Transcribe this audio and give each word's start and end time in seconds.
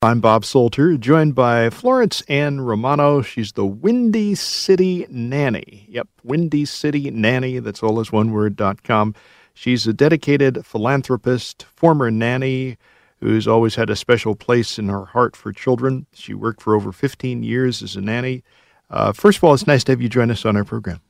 I'm 0.00 0.20
Bob 0.20 0.44
Salter, 0.44 0.96
joined 0.96 1.34
by 1.34 1.70
Florence 1.70 2.20
Ann 2.28 2.60
Romano. 2.60 3.20
She's 3.20 3.50
the 3.50 3.66
Windy 3.66 4.36
City 4.36 5.04
Nanny. 5.10 5.86
Yep, 5.88 6.06
Windy 6.22 6.66
City 6.66 7.10
Nanny. 7.10 7.58
That's 7.58 7.82
all 7.82 7.98
as 7.98 8.12
one 8.12 8.30
word 8.30 8.54
dot 8.54 8.84
com. 8.84 9.16
She's 9.54 9.88
a 9.88 9.92
dedicated 9.92 10.64
philanthropist, 10.64 11.64
former 11.74 12.12
nanny 12.12 12.78
who's 13.18 13.48
always 13.48 13.74
had 13.74 13.90
a 13.90 13.96
special 13.96 14.36
place 14.36 14.78
in 14.78 14.88
her 14.88 15.06
heart 15.06 15.34
for 15.34 15.52
children. 15.52 16.06
She 16.12 16.32
worked 16.32 16.62
for 16.62 16.76
over 16.76 16.92
15 16.92 17.42
years 17.42 17.82
as 17.82 17.96
a 17.96 18.00
nanny. 18.00 18.44
Uh, 18.88 19.12
first 19.12 19.38
of 19.38 19.44
all, 19.44 19.52
it's 19.52 19.66
nice 19.66 19.82
to 19.82 19.92
have 19.92 20.00
you 20.00 20.08
join 20.08 20.30
us 20.30 20.44
on 20.44 20.56
our 20.56 20.64
program. 20.64 21.00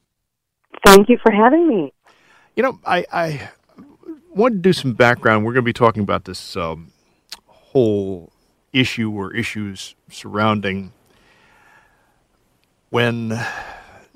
Thank 0.86 1.10
you 1.10 1.18
for 1.22 1.30
having 1.30 1.68
me. 1.68 1.92
You 2.56 2.62
know, 2.62 2.80
I, 2.86 3.04
I 3.12 3.50
want 4.34 4.54
to 4.54 4.58
do 4.60 4.72
some 4.72 4.94
background. 4.94 5.44
We're 5.44 5.52
going 5.52 5.64
to 5.64 5.68
be 5.68 5.74
talking 5.74 6.02
about 6.02 6.24
this 6.24 6.56
um, 6.56 6.90
whole 7.44 8.32
issue 8.72 9.10
or 9.10 9.34
issues 9.34 9.94
surrounding 10.10 10.92
when 12.90 13.30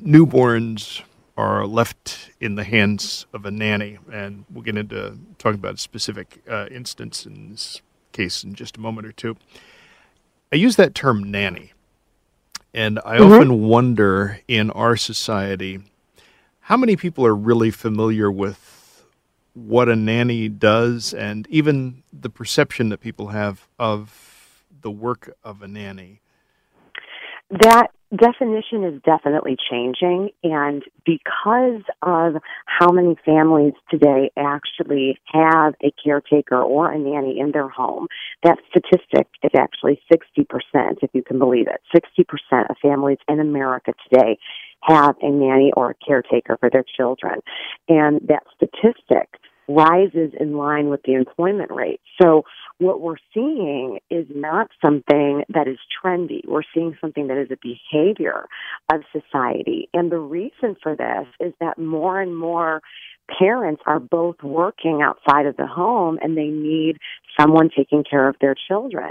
newborns 0.00 1.02
are 1.36 1.66
left 1.66 2.30
in 2.40 2.54
the 2.56 2.64
hands 2.64 3.26
of 3.32 3.46
a 3.46 3.50
nanny. 3.50 3.98
And 4.10 4.44
we'll 4.50 4.62
get 4.62 4.76
into 4.76 5.18
talking 5.38 5.58
about 5.58 5.74
a 5.74 5.78
specific 5.78 6.42
uh, 6.48 6.66
instance 6.70 7.26
in 7.26 7.50
this 7.50 7.80
case 8.12 8.44
in 8.44 8.54
just 8.54 8.76
a 8.76 8.80
moment 8.80 9.06
or 9.06 9.12
two. 9.12 9.36
I 10.52 10.56
use 10.56 10.76
that 10.76 10.94
term 10.94 11.30
nanny. 11.30 11.72
And 12.74 12.98
I 13.04 13.18
mm-hmm. 13.18 13.32
often 13.32 13.62
wonder 13.62 14.40
in 14.48 14.70
our 14.70 14.96
society 14.96 15.80
how 16.60 16.76
many 16.76 16.96
people 16.96 17.26
are 17.26 17.34
really 17.34 17.70
familiar 17.70 18.30
with 18.30 19.04
what 19.54 19.88
a 19.88 19.96
nanny 19.96 20.48
does 20.48 21.12
and 21.12 21.46
even 21.48 22.02
the 22.12 22.30
perception 22.30 22.88
that 22.88 22.98
people 22.98 23.28
have 23.28 23.68
of 23.78 24.31
the 24.82 24.90
work 24.90 25.34
of 25.42 25.62
a 25.62 25.68
nanny? 25.68 26.20
That 27.50 27.88
definition 28.16 28.84
is 28.84 29.00
definitely 29.02 29.56
changing 29.70 30.30
and 30.42 30.82
because 31.06 31.82
of 32.02 32.34
how 32.66 32.90
many 32.90 33.16
families 33.24 33.72
today 33.90 34.30
actually 34.36 35.18
have 35.32 35.74
a 35.82 35.90
caretaker 36.02 36.60
or 36.60 36.92
a 36.92 36.98
nanny 36.98 37.38
in 37.38 37.52
their 37.52 37.68
home 37.68 38.06
that 38.42 38.58
statistic 38.68 39.28
is 39.42 39.50
actually 39.56 39.98
60% 40.12 40.44
if 41.00 41.10
you 41.14 41.22
can 41.22 41.38
believe 41.38 41.66
it 41.68 41.80
60% 41.94 42.68
of 42.68 42.76
families 42.82 43.18
in 43.28 43.40
america 43.40 43.94
today 44.10 44.38
have 44.82 45.16
a 45.22 45.30
nanny 45.30 45.72
or 45.74 45.90
a 45.90 46.06
caretaker 46.06 46.58
for 46.60 46.68
their 46.68 46.84
children 46.96 47.40
and 47.88 48.20
that 48.28 48.42
statistic 48.54 49.40
rises 49.68 50.32
in 50.38 50.56
line 50.56 50.88
with 50.88 51.00
the 51.04 51.14
employment 51.14 51.70
rate 51.70 52.00
so 52.20 52.44
what 52.82 53.00
we're 53.00 53.16
seeing 53.32 54.00
is 54.10 54.26
not 54.34 54.68
something 54.84 55.44
that 55.48 55.68
is 55.68 55.78
trendy. 56.02 56.40
We're 56.46 56.62
seeing 56.74 56.96
something 57.00 57.28
that 57.28 57.38
is 57.38 57.48
a 57.50 57.56
behavior 57.62 58.46
of 58.92 59.02
society. 59.12 59.88
And 59.94 60.10
the 60.10 60.18
reason 60.18 60.76
for 60.82 60.96
this 60.96 61.26
is 61.40 61.54
that 61.60 61.78
more 61.78 62.20
and 62.20 62.36
more 62.36 62.82
parents 63.38 63.82
are 63.86 64.00
both 64.00 64.42
working 64.42 65.00
outside 65.02 65.46
of 65.46 65.56
the 65.56 65.66
home 65.66 66.18
and 66.22 66.36
they 66.36 66.46
need 66.46 66.98
someone 67.38 67.70
taking 67.74 68.04
care 68.04 68.28
of 68.28 68.36
their 68.40 68.54
children. 68.68 69.10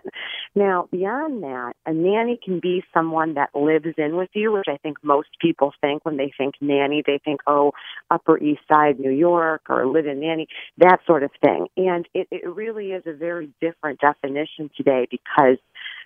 Now, 0.56 0.88
beyond 0.92 1.44
that, 1.44 1.74
a 1.86 1.94
nanny 1.94 2.40
can 2.44 2.60
be 2.60 2.84
someone 2.94 3.34
that 3.36 3.50
lives 3.56 3.96
in 3.98 4.16
with 4.16 4.30
you, 4.34 4.52
which 4.52 4.68
I 4.68 4.78
think 4.78 4.98
most 5.04 5.30
people 5.42 5.74
think 5.82 6.06
when 6.06 6.18
they 6.18 6.32
think 6.38 6.56
nanny, 6.62 7.04
they 7.06 7.20
think, 7.24 7.42
oh, 7.48 7.72
Upper 8.10 8.38
East 8.38 8.62
Side, 8.72 9.00
New 9.00 9.12
York, 9.12 9.64
or 9.70 9.88
live 9.88 10.06
in 10.06 10.20
nanny, 10.20 10.48
that 10.78 11.00
sort 11.08 11.24
of 11.24 11.32
thing. 11.42 11.68
And 11.78 12.08
it, 12.14 12.28
it 12.32 12.48
really 12.48 12.92
is 12.92 13.04
a 13.06 13.14
very 13.14 13.50
different 13.60 14.00
definition 14.00 14.70
today 14.76 15.08
because 15.10 15.58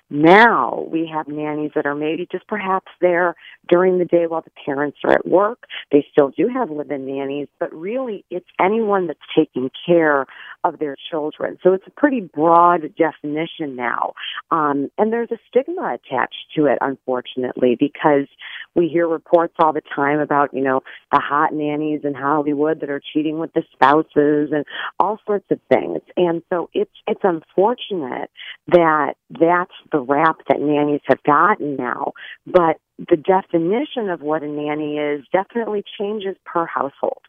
now 0.10 0.86
we 0.92 1.10
have 1.12 1.28
nannies 1.28 1.72
that 1.76 1.86
are 1.86 1.96
maybe 1.96 2.28
just 2.32 2.48
perhaps 2.48 2.92
there 3.02 3.36
during 3.68 3.98
the 3.98 4.06
day 4.06 4.28
while 4.28 4.42
the 4.42 4.52
parents 4.66 4.98
are 5.04 5.14
at 5.14 5.28
work. 5.28 5.64
They 5.92 6.06
still 6.12 6.30
do 6.30 6.48
have 6.48 6.70
live-in 6.70 7.06
nannies, 7.06 7.48
but 7.60 7.74
really 7.74 8.24
it's 8.30 8.50
anyone 8.60 9.08
that's 9.08 9.20
taking 9.36 9.72
care 9.86 10.26
of 10.66 10.80
their 10.80 10.96
children. 11.12 11.58
So 11.64 11.74
it's 11.74 11.86
a 11.88 11.92
pretty 11.92 12.22
broad 12.22 12.82
definition 12.98 13.76
now. 13.76 14.14
Um, 14.52 14.90
and 14.98 15.14
there's 15.14 15.32
a 15.32 15.38
stigma 15.48 15.96
attached 15.96 16.46
to 16.56 16.66
it, 16.66 16.80
unfortunately, 16.82 17.78
because 17.80 18.28
we 18.76 18.88
hear 18.88 19.08
reports 19.08 19.54
all 19.60 19.74
the 19.74 19.82
time 19.96 20.20
about, 20.20 20.54
you 20.54 20.64
know, 20.64 20.82
the 21.12 21.20
hot 21.20 21.54
nannies 21.54 22.02
in 22.04 22.14
Hollywood 22.14 22.82
that 22.82 22.90
are 22.90 23.02
cheating 23.14 23.40
with 23.40 23.54
the 23.54 23.64
spouses 23.72 24.50
and 24.52 24.66
all 25.00 25.20
sorts 25.26 25.46
of 25.52 25.60
things. 25.70 26.00
And 26.18 26.42
so 26.50 26.70
it's, 26.74 26.92
it's 27.08 27.22
unfortunate 27.24 28.30
that 28.68 29.14
that's 29.30 29.72
the 29.92 30.00
rap 30.00 30.38
that 30.50 30.60
nannies 30.60 31.02
have 31.06 31.22
gotten 31.24 31.76
now. 31.76 32.14
But 32.48 32.78
the 32.98 33.18
definition 33.18 34.10
of 34.10 34.22
what 34.22 34.42
a 34.42 34.48
nanny 34.48 34.98
is 34.98 35.26
definitely 35.32 35.84
changes 36.00 36.36
per 36.46 36.66
household. 36.66 37.22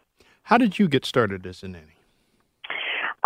How 0.44 0.58
did 0.58 0.78
you 0.78 0.88
get 0.88 1.04
started 1.04 1.46
as 1.46 1.62
a 1.62 1.68
nanny? 1.68 1.95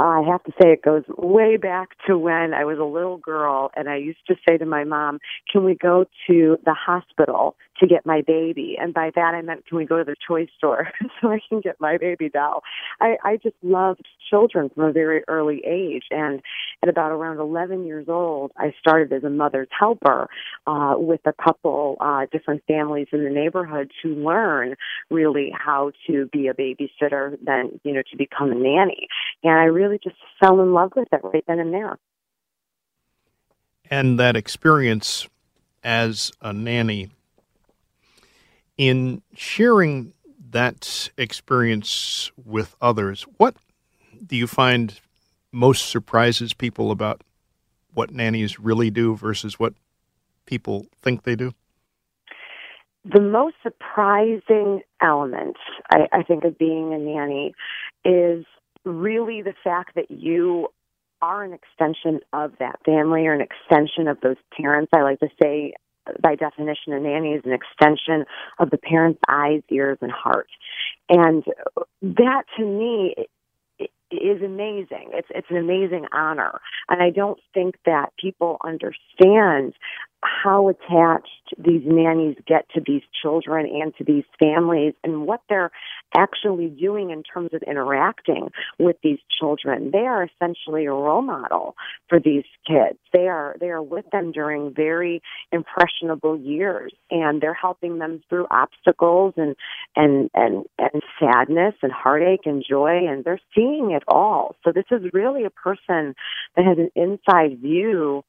I 0.05 0.23
have 0.23 0.43
to 0.45 0.53
say 0.53 0.71
it 0.71 0.83
goes 0.83 1.03
way 1.19 1.57
back 1.57 1.91
to 2.07 2.17
when 2.17 2.55
I 2.55 2.65
was 2.65 2.79
a 2.79 2.85
little 2.85 3.19
girl 3.19 3.71
and 3.77 3.89
I 3.89 3.97
used 3.97 4.27
to 4.29 4.37
say 4.49 4.57
to 4.57 4.65
my 4.65 4.85
mom, 4.85 5.19
can 5.51 5.65
we 5.65 5.75
go 5.75 6.07
to 6.27 6.57
the 6.65 6.75
hospital 6.75 7.57
to 7.81 7.87
get 7.87 8.07
my 8.07 8.23
baby? 8.27 8.77
And 8.81 8.95
by 8.95 9.11
that 9.15 9.35
I 9.35 9.43
meant, 9.43 9.67
can 9.67 9.77
we 9.77 9.85
go 9.85 9.99
to 9.99 10.05
the 10.05 10.17
toy 10.27 10.47
store 10.57 10.89
so 11.21 11.29
I 11.29 11.41
can 11.49 11.61
get 11.61 11.77
my 11.81 11.99
baby 11.99 12.29
doll? 12.31 12.63
I, 13.01 13.17
I 13.25 13.37
just 13.37 13.57
loved 13.63 14.07
children 14.31 14.71
from 14.75 14.85
a 14.85 14.93
very 14.93 15.23
early 15.29 15.63
age. 15.67 16.05
And 16.11 16.41
at 16.83 16.89
about 16.89 17.13
around 17.13 17.39
11 17.39 17.85
years 17.85 18.07
old, 18.09 18.53
I 18.57 18.73
started 18.79 19.13
as 19.13 19.25
a 19.25 19.31
mother's 19.31 19.69
helper, 19.79 20.29
uh, 20.67 20.95
with 20.97 21.21
a 21.27 21.33
couple, 21.33 21.97
uh, 22.01 22.27
different 22.33 22.63
families 22.67 23.09
in 23.13 23.25
the 23.25 23.31
neighborhood 23.31 23.91
to 24.03 24.09
learn 24.09 24.77
really 25.11 25.53
how 25.53 25.93
to 26.07 26.27
be 26.33 26.49
a 26.49 26.55
babysitter, 26.55 27.37
then, 27.45 27.81
you 27.85 27.93
know, 27.93 28.03
to 28.11 28.17
become 28.17 28.53
a 28.53 28.55
nanny. 28.55 29.09
And 29.43 29.59
I 29.59 29.65
really 29.65 29.90
just 29.99 30.17
fell 30.41 30.61
in 30.61 30.73
love 30.73 30.93
with 30.97 31.09
it 31.13 31.21
right 31.23 31.45
then 31.47 31.59
and 31.59 31.73
there. 31.73 31.99
And 33.91 34.19
that 34.21 34.37
experience 34.37 35.29
as 35.83 36.33
a 36.41 36.53
nanny, 36.53 37.11
in 38.79 39.23
sharing 39.35 40.13
that 40.51 41.11
experience 41.17 42.31
with 42.45 42.77
others, 42.81 43.25
what 43.37 43.57
do 44.25 44.37
you 44.37 44.47
find 44.47 45.01
most 45.53 45.89
surprises 45.89 46.55
people 46.55 46.91
about 46.91 47.23
what 47.95 48.13
nannies 48.13 48.61
really 48.61 48.91
do 48.91 49.17
versus 49.17 49.59
what 49.59 49.75
people 50.47 50.87
think 51.01 51.25
they 51.25 51.35
do? 51.35 51.53
The 53.05 53.21
most 53.21 53.57
surprising 53.63 54.83
element, 55.01 55.57
I, 55.91 56.07
I 56.13 56.23
think, 56.23 56.45
of 56.45 56.59
being 56.59 56.93
a 56.93 56.99
nanny 56.99 57.55
is 58.05 58.45
really 58.85 59.43
the 59.43 59.55
fact 59.63 59.95
that 59.95 60.11
you 60.11 60.69
are 61.23 61.45
an 61.45 61.53
extension 61.53 62.21
of 62.33 62.53
that 62.59 62.81
family 62.85 63.27
or 63.27 63.35
an 63.35 63.43
extension 63.43 64.09
of 64.09 64.21
those 64.23 64.37
parents. 64.57 64.91
I 64.95 65.03
like 65.03 65.21
to 65.21 65.29
say, 65.43 65.75
by 66.23 66.35
definition, 66.35 66.93
a 66.93 67.01
nanny 67.01 67.33
is 67.33 67.43
an 67.45 67.53
extension 67.53 68.25
of 68.59 68.71
the 68.71 68.79
parent's 68.79 69.21
eyes, 69.29 69.63
ears, 69.71 69.99
and 70.01 70.11
heart. 70.11 70.49
And 71.09 71.45
that 72.03 72.45
to 72.57 72.65
me 72.65 73.15
is 74.11 74.43
amazing. 74.43 75.11
It's 75.13 75.29
it's 75.31 75.47
an 75.51 75.57
amazing 75.57 76.07
honor, 76.13 76.61
and 76.89 77.03
I 77.03 77.11
don't 77.11 77.39
think 77.55 77.77
that 77.87 78.13
people 78.19 78.59
understand 78.65 79.75
how 80.23 80.69
attached 80.69 81.55
these 81.59 81.83
nannies 81.85 82.37
get 82.47 82.69
to 82.75 82.81
these 82.87 83.03
children 83.23 83.67
and 83.67 83.95
to 83.97 84.05
these 84.05 84.25
families 84.39 84.95
and 85.03 85.27
what 85.27 85.41
they're 85.49 85.71
actually 86.15 86.69
doing 86.69 87.11
in 87.11 87.23
terms 87.23 87.51
of 87.53 87.63
interacting 87.63 88.51
with 88.79 88.97
these 89.03 89.19
children. 89.39 89.91
They 89.93 90.07
are 90.07 90.25
essentially 90.25 90.87
a 90.87 90.93
role 90.93 91.23
model 91.23 91.75
for 92.09 92.21
these 92.21 92.45
kids. 92.67 92.99
They 93.13 93.29
are 93.29 93.57
they 93.61 93.69
are 93.69 93.83
with 93.83 94.05
them 94.11 94.33
during 94.33 94.75
very 94.75 95.23
impressionable 95.53 96.39
years 96.39 96.93
and 97.11 97.41
they're 97.41 97.55
helping 97.55 97.99
them 97.99 98.23
through 98.29 98.47
obstacles 98.51 99.35
and 99.37 99.57
and 99.97 100.31
and, 100.35 100.65
and 100.79 101.03
sadness 101.19 101.75
and 101.83 101.93
heartache 101.93 102.45
and 102.45 102.65
joy 102.69 103.07
and 103.09 103.25
they're 103.25 103.41
seeing 103.55 103.93
it 103.93 104.03
all. 104.07 104.57
So 104.65 104.73
this 104.73 104.85
is 104.91 105.11
really 105.13 105.45
a 105.45 105.51
person 105.51 106.15
that 106.57 106.65
has 106.65 106.79
an 106.79 106.91
inside 106.95 107.61
view 107.61 108.23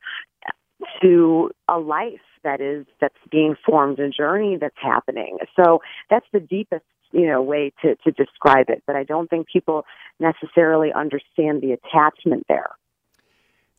to 1.01 1.51
a 1.67 1.77
life 1.79 2.19
that 2.43 2.61
is 2.61 2.85
that's 2.99 3.15
being 3.31 3.55
formed, 3.65 3.99
a 3.99 4.09
journey 4.09 4.57
that's 4.59 4.75
happening. 4.81 5.37
So 5.55 5.79
that's 6.09 6.25
the 6.33 6.39
deepest 6.39 6.85
you 7.11 7.27
know 7.27 7.41
way 7.41 7.71
to 7.81 7.95
to 7.97 8.11
describe 8.11 8.69
it. 8.69 8.83
But 8.87 8.95
I 8.95 9.03
don't 9.03 9.29
think 9.29 9.47
people 9.47 9.85
necessarily 10.19 10.91
understand 10.93 11.61
the 11.61 11.73
attachment 11.73 12.45
there. 12.47 12.69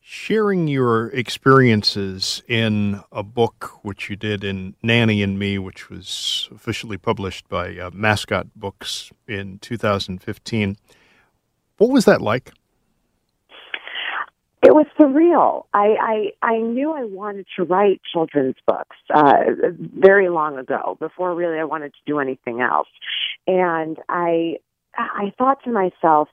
Sharing 0.05 0.67
your 0.67 1.07
experiences 1.11 2.43
in 2.49 3.01
a 3.09 3.23
book, 3.23 3.79
which 3.83 4.09
you 4.09 4.17
did 4.17 4.43
in 4.43 4.75
Nanny 4.83 5.23
and 5.23 5.39
Me, 5.39 5.57
which 5.57 5.89
was 5.89 6.49
officially 6.53 6.97
published 6.97 7.47
by 7.47 7.77
uh, 7.77 7.89
Mascot 7.93 8.47
Books 8.53 9.13
in 9.29 9.59
2015. 9.59 10.75
What 11.77 11.89
was 11.89 12.03
that 12.03 12.21
like? 12.21 12.51
It 14.63 14.73
was 14.73 14.85
surreal. 14.97 15.65
I, 15.73 16.31
I 16.41 16.47
I 16.53 16.57
knew 16.59 16.93
I 16.93 17.03
wanted 17.03 17.47
to 17.57 17.63
write 17.63 18.01
children's 18.11 18.55
books 18.65 18.95
uh, 19.13 19.33
very 19.97 20.29
long 20.29 20.57
ago, 20.57 20.95
before 20.99 21.35
really 21.35 21.59
I 21.59 21.65
wanted 21.65 21.93
to 21.93 21.99
do 22.05 22.19
anything 22.19 22.61
else, 22.61 22.87
and 23.45 23.97
I 24.07 24.57
I 24.97 25.33
thought 25.37 25.61
to 25.65 25.71
myself, 25.71 26.29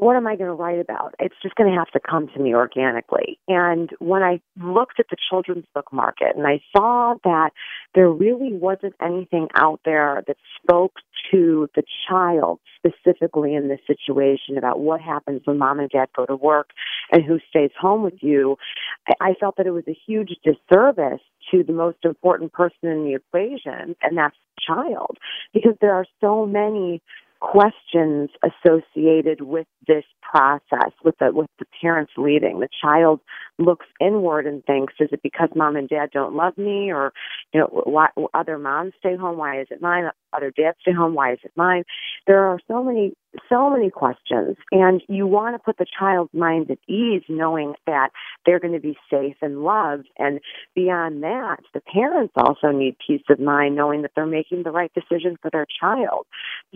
what 0.00 0.16
am 0.16 0.26
I 0.26 0.36
going 0.36 0.48
to 0.48 0.54
write 0.54 0.78
about? 0.78 1.14
It's 1.18 1.34
just 1.42 1.54
going 1.54 1.70
to 1.70 1.78
have 1.78 1.90
to 1.92 2.00
come 2.00 2.28
to 2.28 2.40
me 2.40 2.54
organically. 2.54 3.38
And 3.48 3.90
when 3.98 4.22
I 4.22 4.40
looked 4.60 5.00
at 5.00 5.06
the 5.10 5.16
children's 5.30 5.66
book 5.74 5.92
market 5.92 6.36
and 6.36 6.46
I 6.46 6.60
saw 6.76 7.14
that 7.24 7.50
there 7.94 8.10
really 8.10 8.52
wasn't 8.52 8.94
anything 9.02 9.48
out 9.54 9.80
there 9.84 10.22
that 10.26 10.36
spoke 10.62 10.94
to 11.30 11.68
the 11.74 11.82
child 12.08 12.60
specifically 12.76 13.54
in 13.54 13.68
this 13.68 13.80
situation 13.86 14.56
about 14.56 14.80
what 14.80 15.00
happens 15.00 15.42
when 15.44 15.58
mom 15.58 15.80
and 15.80 15.90
dad 15.90 16.08
go 16.16 16.26
to 16.26 16.36
work 16.36 16.70
and 17.12 17.24
who 17.24 17.38
stays 17.50 17.70
home 17.78 18.02
with 18.02 18.20
you, 18.20 18.56
I 19.20 19.34
felt 19.40 19.56
that 19.56 19.66
it 19.66 19.72
was 19.72 19.84
a 19.88 19.98
huge 20.06 20.36
disservice 20.44 21.20
to 21.50 21.62
the 21.62 21.72
most 21.72 21.98
important 22.04 22.52
person 22.52 22.88
in 22.88 23.04
the 23.04 23.14
equation, 23.14 23.96
and 24.02 24.16
that's 24.16 24.36
the 24.56 24.74
child, 24.74 25.16
because 25.52 25.74
there 25.80 25.94
are 25.94 26.06
so 26.20 26.46
many 26.46 27.02
questions 27.40 28.30
associated 28.42 29.42
with 29.42 29.66
this 29.86 30.04
process 30.22 30.92
with 31.04 31.16
the 31.18 31.32
with 31.32 31.48
the 31.58 31.64
parents 31.80 32.12
leaving. 32.16 32.60
The 32.60 32.68
child 32.82 33.20
looks 33.58 33.86
inward 34.00 34.46
and 34.46 34.64
thinks 34.64 34.94
is 35.00 35.08
it 35.12 35.22
because 35.22 35.48
mom 35.54 35.76
and 35.76 35.88
dad 35.88 36.10
don't 36.12 36.34
love 36.34 36.56
me? 36.58 36.90
Or 36.92 37.12
you 37.52 37.60
know 37.60 37.82
why 37.84 38.08
other 38.34 38.58
moms 38.58 38.92
stay 38.98 39.16
home 39.16 39.38
why 39.38 39.60
is 39.60 39.68
it 39.70 39.80
mine 39.80 40.10
other 40.32 40.50
dads 40.50 40.78
stay 40.82 40.92
home 40.92 41.14
why 41.14 41.32
is 41.32 41.38
it 41.42 41.52
mine? 41.56 41.84
There 42.26 42.44
are 42.44 42.58
so 42.68 42.82
many 42.82 43.14
so 43.48 43.68
many 43.70 43.90
questions 43.90 44.56
and 44.72 45.02
you 45.06 45.26
want 45.26 45.54
to 45.54 45.58
put 45.58 45.76
the 45.76 45.86
child's 45.98 46.32
mind 46.32 46.70
at 46.70 46.78
ease 46.88 47.22
knowing 47.28 47.74
that 47.86 48.08
they're 48.46 48.58
going 48.58 48.72
to 48.72 48.80
be 48.80 48.96
safe 49.10 49.36
and 49.42 49.62
loved 49.62 50.08
and 50.18 50.40
beyond 50.74 51.22
that 51.22 51.58
the 51.74 51.80
parents 51.80 52.32
also 52.36 52.70
need 52.70 52.96
peace 53.06 53.22
of 53.28 53.38
mind 53.38 53.76
knowing 53.76 54.02
that 54.02 54.12
they're 54.16 54.26
making 54.26 54.62
the 54.62 54.70
right 54.70 54.90
decision 54.94 55.36
for 55.40 55.50
their 55.50 55.66
child. 55.80 56.26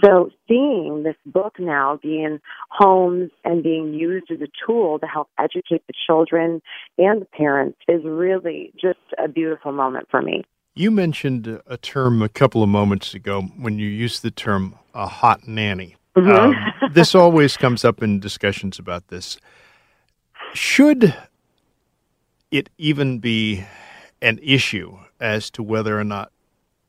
So 0.04 0.30
seeing 0.48 1.02
this 1.04 1.16
book 1.26 1.54
now 1.58 1.98
being 2.02 2.38
homes 2.70 3.30
and 3.44 3.62
being 3.62 3.94
used 3.94 4.30
as 4.30 4.40
a 4.40 4.48
tool 4.66 4.98
to 4.98 5.06
help 5.06 5.28
educate 5.38 5.82
the 5.86 5.94
children 6.06 6.60
and 6.98 7.22
the 7.22 7.26
parents 7.26 7.78
is 7.88 8.02
really 8.04 8.72
just 8.80 8.98
a 9.18 9.28
beautiful 9.28 9.72
moment 9.72 10.08
for 10.10 10.20
me 10.22 10.44
you 10.74 10.90
mentioned 10.90 11.60
a 11.66 11.76
term 11.76 12.22
a 12.22 12.28
couple 12.28 12.62
of 12.62 12.68
moments 12.68 13.14
ago 13.14 13.42
when 13.58 13.78
you 13.78 13.88
used 13.88 14.22
the 14.22 14.30
term 14.30 14.74
a 14.94 15.06
hot 15.06 15.46
nanny 15.46 15.96
Mm-hmm. 16.16 16.30
Um, 16.30 16.90
this 16.92 17.14
always 17.14 17.56
comes 17.56 17.84
up 17.84 18.02
in 18.02 18.20
discussions 18.20 18.78
about 18.78 19.08
this. 19.08 19.38
Should 20.54 21.14
it 22.50 22.68
even 22.76 23.18
be 23.18 23.64
an 24.20 24.38
issue 24.42 24.98
as 25.20 25.50
to 25.52 25.62
whether 25.62 25.98
or 25.98 26.04
not 26.04 26.30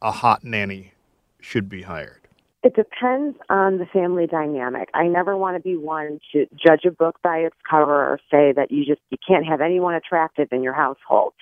a 0.01 0.12
hot 0.12 0.44
nanny 0.44 0.94
should 1.39 1.69
be 1.69 1.83
hired? 1.83 2.19
It 2.63 2.75
depends 2.75 3.38
on 3.50 3.77
the 3.77 3.85
family 3.85 4.25
dynamic. 4.25 4.89
I 4.94 5.07
never 5.07 5.35
want 5.35 5.57
to 5.57 5.62
be 5.62 5.75
one 5.75 6.19
to 6.31 6.45
judge 6.56 6.85
a 6.85 6.91
book 6.91 7.18
by 7.21 7.39
its 7.39 7.56
cover 7.69 7.94
or 7.94 8.19
say 8.31 8.53
that 8.53 8.71
you 8.71 8.85
just 8.85 9.01
you 9.09 9.18
can't 9.25 9.45
have 9.45 9.59
anyone 9.59 9.95
attractive 9.95 10.47
in 10.51 10.63
your 10.63 10.74
household. 10.74 11.33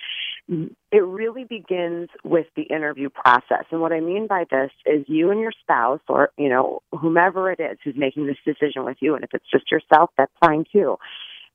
It 0.48 1.04
really 1.04 1.44
begins 1.44 2.08
with 2.24 2.46
the 2.56 2.62
interview 2.62 3.08
process. 3.08 3.64
And 3.70 3.80
what 3.80 3.92
I 3.92 4.00
mean 4.00 4.26
by 4.26 4.44
this 4.50 4.70
is 4.84 5.04
you 5.06 5.30
and 5.30 5.40
your 5.40 5.52
spouse 5.60 6.00
or, 6.08 6.30
you 6.36 6.48
know, 6.48 6.80
whomever 6.92 7.50
it 7.50 7.60
is 7.60 7.78
who's 7.84 7.96
making 7.96 8.26
this 8.26 8.36
decision 8.44 8.84
with 8.84 8.96
you 9.00 9.14
and 9.14 9.24
if 9.24 9.30
it's 9.32 9.48
just 9.50 9.70
yourself, 9.70 10.10
that's 10.18 10.32
fine 10.44 10.64
too. 10.72 10.96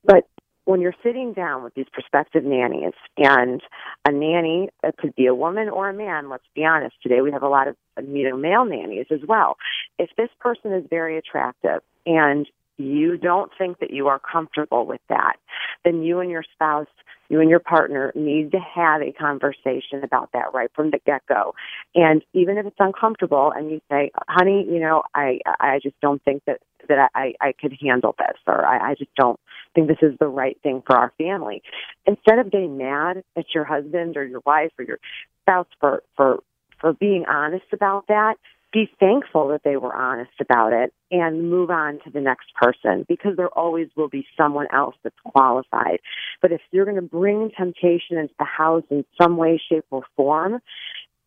But 0.04 0.24
when 0.68 0.82
you're 0.82 0.96
sitting 1.02 1.32
down 1.32 1.64
with 1.64 1.74
these 1.76 1.86
prospective 1.94 2.44
nannies 2.44 2.94
and 3.18 3.62
a 4.06 4.12
nanny 4.12 4.70
it 4.84 4.96
could 4.98 5.16
be 5.16 5.26
a 5.26 5.34
woman 5.34 5.70
or 5.70 5.90
a 5.90 5.94
man 5.94 6.30
let's 6.30 6.44
be 6.54 6.66
honest 6.66 6.94
today 7.02 7.22
we 7.22 7.32
have 7.32 7.42
a 7.42 7.48
lot 7.48 7.70
of 7.70 7.76
you 8.06 8.30
know 8.30 8.36
male 8.36 8.66
nannies 8.66 9.06
as 9.10 9.22
well 9.26 9.56
if 9.98 10.10
this 10.18 10.30
person 10.42 10.74
is 10.74 10.84
very 10.90 11.18
attractive 11.18 11.80
and 12.06 12.48
you 12.78 13.18
don't 13.18 13.52
think 13.58 13.80
that 13.80 13.92
you 13.92 14.08
are 14.08 14.20
comfortable 14.20 14.86
with 14.86 15.02
that 15.10 15.38
then 15.84 16.02
you 16.02 16.20
and 16.20 16.30
your 16.30 16.44
spouse 16.54 16.88
you 17.30 17.42
and 17.42 17.50
your 17.50 17.60
partner 17.60 18.12
need 18.16 18.52
to 18.52 18.60
have 18.60 19.02
a 19.02 19.12
conversation 19.12 20.04
about 20.04 20.32
that 20.34 20.54
right 20.54 20.72
from 20.74 20.92
the 20.92 21.00
get 21.06 21.26
go. 21.28 21.56
And 21.96 22.24
even 22.34 22.58
if 22.58 22.66
it's 22.66 22.78
uncomfortable 22.80 23.52
and 23.56 23.70
you 23.70 23.82
say, 23.90 24.12
honey, 24.28 24.66
you 24.70 24.80
know, 24.80 25.04
I, 25.14 25.40
I 25.60 25.80
just 25.82 26.00
don't 26.02 26.24
think 26.24 26.44
that, 26.46 26.62
that 26.88 27.10
I, 27.16 27.34
I 27.42 27.54
could 27.60 27.78
handle 27.82 28.16
this 28.18 28.38
or 28.48 28.66
I, 28.66 28.92
I 28.92 28.96
just 28.96 29.14
don't 29.16 29.40
think 29.76 29.88
this 29.88 29.98
is 30.02 30.18
the 30.20 30.28
right 30.28 30.58
thing 30.64 30.82
for 30.86 30.96
our 30.96 31.12
family. 31.18 31.62
Instead 32.06 32.40
of 32.40 32.52
getting 32.52 32.78
mad 32.78 33.24
at 33.36 33.46
your 33.54 33.66
husband 33.66 34.16
or 34.16 34.26
your 34.26 34.42
wife 34.46 34.72
or 34.80 34.86
your 34.86 35.00
spouse 35.42 35.68
for, 35.80 36.04
for, 36.16 36.40
for 36.80 36.94
being 36.94 37.26
honest 37.26 37.66
about 37.74 38.08
that, 38.08 38.36
be 38.74 38.90
thankful 39.00 39.48
that 39.50 39.62
they 39.64 39.78
were 39.78 39.96
honest 39.96 40.32
about 40.42 40.74
it 40.74 40.94
and 41.10 41.50
move 41.50 41.70
on 41.70 42.00
to 42.04 42.10
the 42.12 42.20
next 42.20 42.54
person 42.56 43.06
because 43.08 43.38
there 43.38 43.50
always 43.50 43.88
will 43.96 44.10
be 44.10 44.26
someone 44.36 44.68
else 44.74 44.96
that's 45.04 45.16
qualified. 45.26 46.00
But 46.42 46.52
if 46.52 46.62
you're 46.72 46.86
going 46.86 46.96
to 46.96 47.02
bring 47.02 47.52
temptation 47.58 48.18
into 48.18 48.34
the 48.38 48.46
house 48.46 48.84
in 48.90 49.06
some 49.20 49.38
way, 49.38 49.62
shape, 49.70 49.86
or 49.90 50.04
form, 50.16 50.60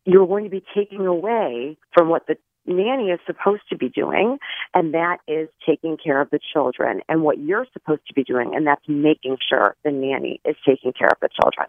you're 0.05 0.27
going 0.27 0.43
to 0.43 0.49
be 0.49 0.63
taking 0.75 1.05
away 1.07 1.77
from 1.93 2.09
what 2.09 2.27
the 2.27 2.35
nanny 2.65 3.09
is 3.09 3.19
supposed 3.25 3.63
to 3.69 3.77
be 3.77 3.89
doing, 3.89 4.37
and 4.73 4.93
that 4.93 5.17
is 5.27 5.49
taking 5.67 5.97
care 5.97 6.21
of 6.21 6.29
the 6.29 6.39
children 6.53 7.01
and 7.09 7.23
what 7.23 7.39
you're 7.39 7.65
supposed 7.73 8.05
to 8.07 8.13
be 8.13 8.23
doing, 8.23 8.53
and 8.55 8.67
that's 8.67 8.87
making 8.87 9.37
sure 9.49 9.75
the 9.83 9.91
nanny 9.91 10.39
is 10.45 10.55
taking 10.65 10.93
care 10.93 11.09
of 11.09 11.17
the 11.21 11.29
children. 11.41 11.67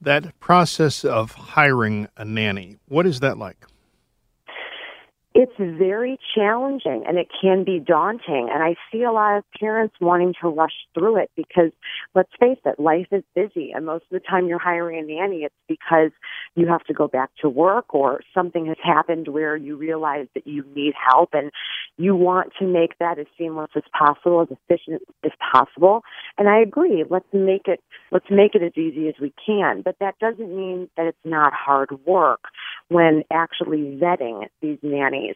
That 0.00 0.38
process 0.38 1.04
of 1.04 1.32
hiring 1.32 2.08
a 2.16 2.24
nanny, 2.24 2.76
what 2.86 3.06
is 3.06 3.20
that 3.20 3.38
like? 3.38 3.66
It's 5.40 5.52
very 5.56 6.18
challenging 6.34 7.04
and 7.06 7.16
it 7.16 7.28
can 7.40 7.62
be 7.62 7.78
daunting. 7.78 8.48
And 8.52 8.60
I 8.60 8.74
see 8.90 9.04
a 9.04 9.12
lot 9.12 9.38
of 9.38 9.44
parents 9.60 9.94
wanting 10.00 10.34
to 10.42 10.48
rush 10.48 10.72
through 10.94 11.18
it 11.18 11.30
because 11.36 11.70
let's 12.16 12.32
face 12.40 12.58
it, 12.64 12.80
life 12.80 13.06
is 13.12 13.22
busy. 13.36 13.70
And 13.72 13.86
most 13.86 14.02
of 14.10 14.20
the 14.20 14.28
time 14.28 14.48
you're 14.48 14.58
hiring 14.58 14.98
a 14.98 15.06
nanny, 15.06 15.44
it's 15.44 15.54
because 15.68 16.10
you 16.56 16.66
have 16.66 16.82
to 16.86 16.92
go 16.92 17.06
back 17.06 17.30
to 17.42 17.48
work 17.48 17.94
or 17.94 18.20
something 18.34 18.66
has 18.66 18.78
happened 18.82 19.28
where 19.28 19.56
you 19.56 19.76
realize 19.76 20.26
that 20.34 20.44
you 20.44 20.64
need 20.74 20.94
help 21.08 21.28
and 21.32 21.52
you 21.98 22.16
want 22.16 22.52
to 22.58 22.66
make 22.66 22.98
that 22.98 23.20
as 23.20 23.26
seamless 23.38 23.70
as 23.76 23.84
possible, 23.96 24.40
as 24.42 24.48
efficient 24.50 25.02
as 25.24 25.30
possible. 25.52 26.02
And 26.36 26.48
I 26.48 26.58
agree, 26.58 27.04
let's 27.08 27.32
make 27.32 27.68
it, 27.68 27.80
let's 28.10 28.26
make 28.28 28.56
it 28.56 28.62
as 28.64 28.72
easy 28.76 29.06
as 29.06 29.14
we 29.20 29.32
can. 29.46 29.82
But 29.84 29.96
that 30.00 30.18
doesn't 30.18 30.56
mean 30.56 30.88
that 30.96 31.06
it's 31.06 31.18
not 31.24 31.52
hard 31.52 31.90
work 32.04 32.40
when 32.88 33.22
actually 33.30 34.00
vetting 34.02 34.48
these 34.60 34.78
nannies. 34.82 35.27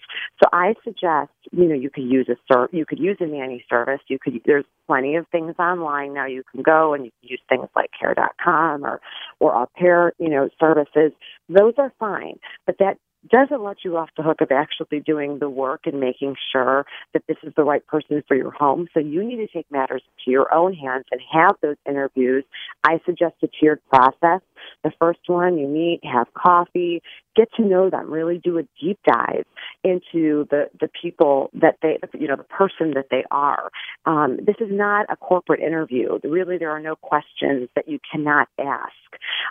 So 0.43 0.49
I 0.53 0.75
suggest, 0.85 1.31
you 1.51 1.67
know, 1.67 1.75
you 1.75 1.91
could 1.91 2.05
use 2.05 2.29
a 2.29 2.37
ser- 2.51 2.69
you 2.73 2.85
could 2.87 2.99
use 2.99 3.17
a 3.21 3.27
nanny 3.27 3.65
service. 3.69 4.01
You 4.09 4.19
could 4.19 4.41
there's 4.47 4.65
plenty 4.87 5.17
of 5.17 5.27
things 5.29 5.55
online 5.59 6.15
now. 6.15 6.27
You 6.27 6.43
can 6.51 6.63
go 6.63 6.95
and 6.95 7.05
you 7.05 7.11
can 7.21 7.31
use 7.31 7.41
things 7.49 7.69
like 7.77 7.91
Care.com 7.99 8.85
or 8.85 9.01
or 9.41 9.55
au 9.55 9.69
pair, 9.77 10.13
you 10.19 10.29
know, 10.29 10.49
services. 10.61 11.13
Those 11.49 11.75
are 11.79 11.93
fine, 11.99 12.39
but 12.67 12.77
that 12.79 12.99
doesn't 13.31 13.63
let 13.63 13.85
you 13.85 13.97
off 13.97 14.11
the 14.17 14.23
hook 14.23 14.41
of 14.41 14.51
actually 14.51 15.01
doing 15.01 15.39
the 15.39 15.49
work 15.49 15.83
and 15.85 16.01
making 16.01 16.35
sure 16.53 16.85
that 17.13 17.23
this 17.29 17.37
is 17.43 17.53
the 17.57 17.63
right 17.63 17.87
person 17.87 18.23
for 18.27 18.37
your 18.37 18.51
home. 18.51 18.89
So 18.93 19.01
you 19.01 19.23
need 19.23 19.37
to 19.37 19.47
take 19.47 19.71
matters 19.71 20.03
into 20.19 20.31
your 20.33 20.53
own 20.53 20.75
hands 20.75 21.05
and 21.11 21.21
have 21.33 21.53
those 21.63 21.77
interviews. 21.89 22.45
I 22.85 23.01
suggest 23.07 23.35
a 23.43 23.49
tiered 23.49 23.81
process. 23.89 24.41
The 24.85 24.93
first 24.99 25.21
one, 25.27 25.59
you 25.59 25.67
meet, 25.67 26.01
have 26.05 26.33
coffee, 26.35 27.03
get 27.35 27.49
to 27.55 27.63
know 27.63 27.91
them, 27.91 28.11
really 28.11 28.39
do 28.39 28.59
a 28.59 28.63
deep 28.81 28.99
dive 29.05 29.45
into 29.85 30.47
the, 30.51 30.69
the 30.81 30.89
people 31.01 31.51
that 31.55 31.77
they, 31.83 31.99
you 32.19 32.29
know, 32.29 32.37
the 32.37 32.45
person 32.45 32.93
that 32.95 33.07
they 33.11 33.25
are. 33.31 33.71
Um, 34.07 34.39
this 34.45 34.57
is 34.61 34.69
not 34.71 35.07
a 35.09 35.17
corporate 35.17 35.61
interview. 35.61 36.19
Really, 36.25 36.59
there 36.59 36.71
are 36.71 36.81
no 36.81 36.97
questions 36.97 37.69
that 37.75 37.89
you 37.89 37.99
cannot 38.11 38.49
ask. 38.59 38.93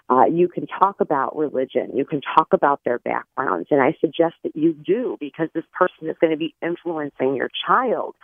Uh, 0.10 0.25
you 0.25 0.48
can 0.48 0.68
talk 0.68 1.00
about 1.00 1.36
religion. 1.36 1.91
You 1.96 2.06
can 2.06 2.22
talk 2.22 2.48
about 2.51 2.82
their 2.84 3.00
backgrounds. 3.00 3.68
And 3.72 3.82
I 3.82 3.96
suggest 4.01 4.36
that 4.44 4.56
you 4.56 4.74
do 4.74 5.18
because 5.20 5.50
this 5.53 5.63
person 5.72 6.10
is 6.10 6.15
going 6.20 6.32
to 6.32 6.38
be 6.38 6.56
influencing 6.62 7.36
your 7.36 7.50
child. 7.68 8.15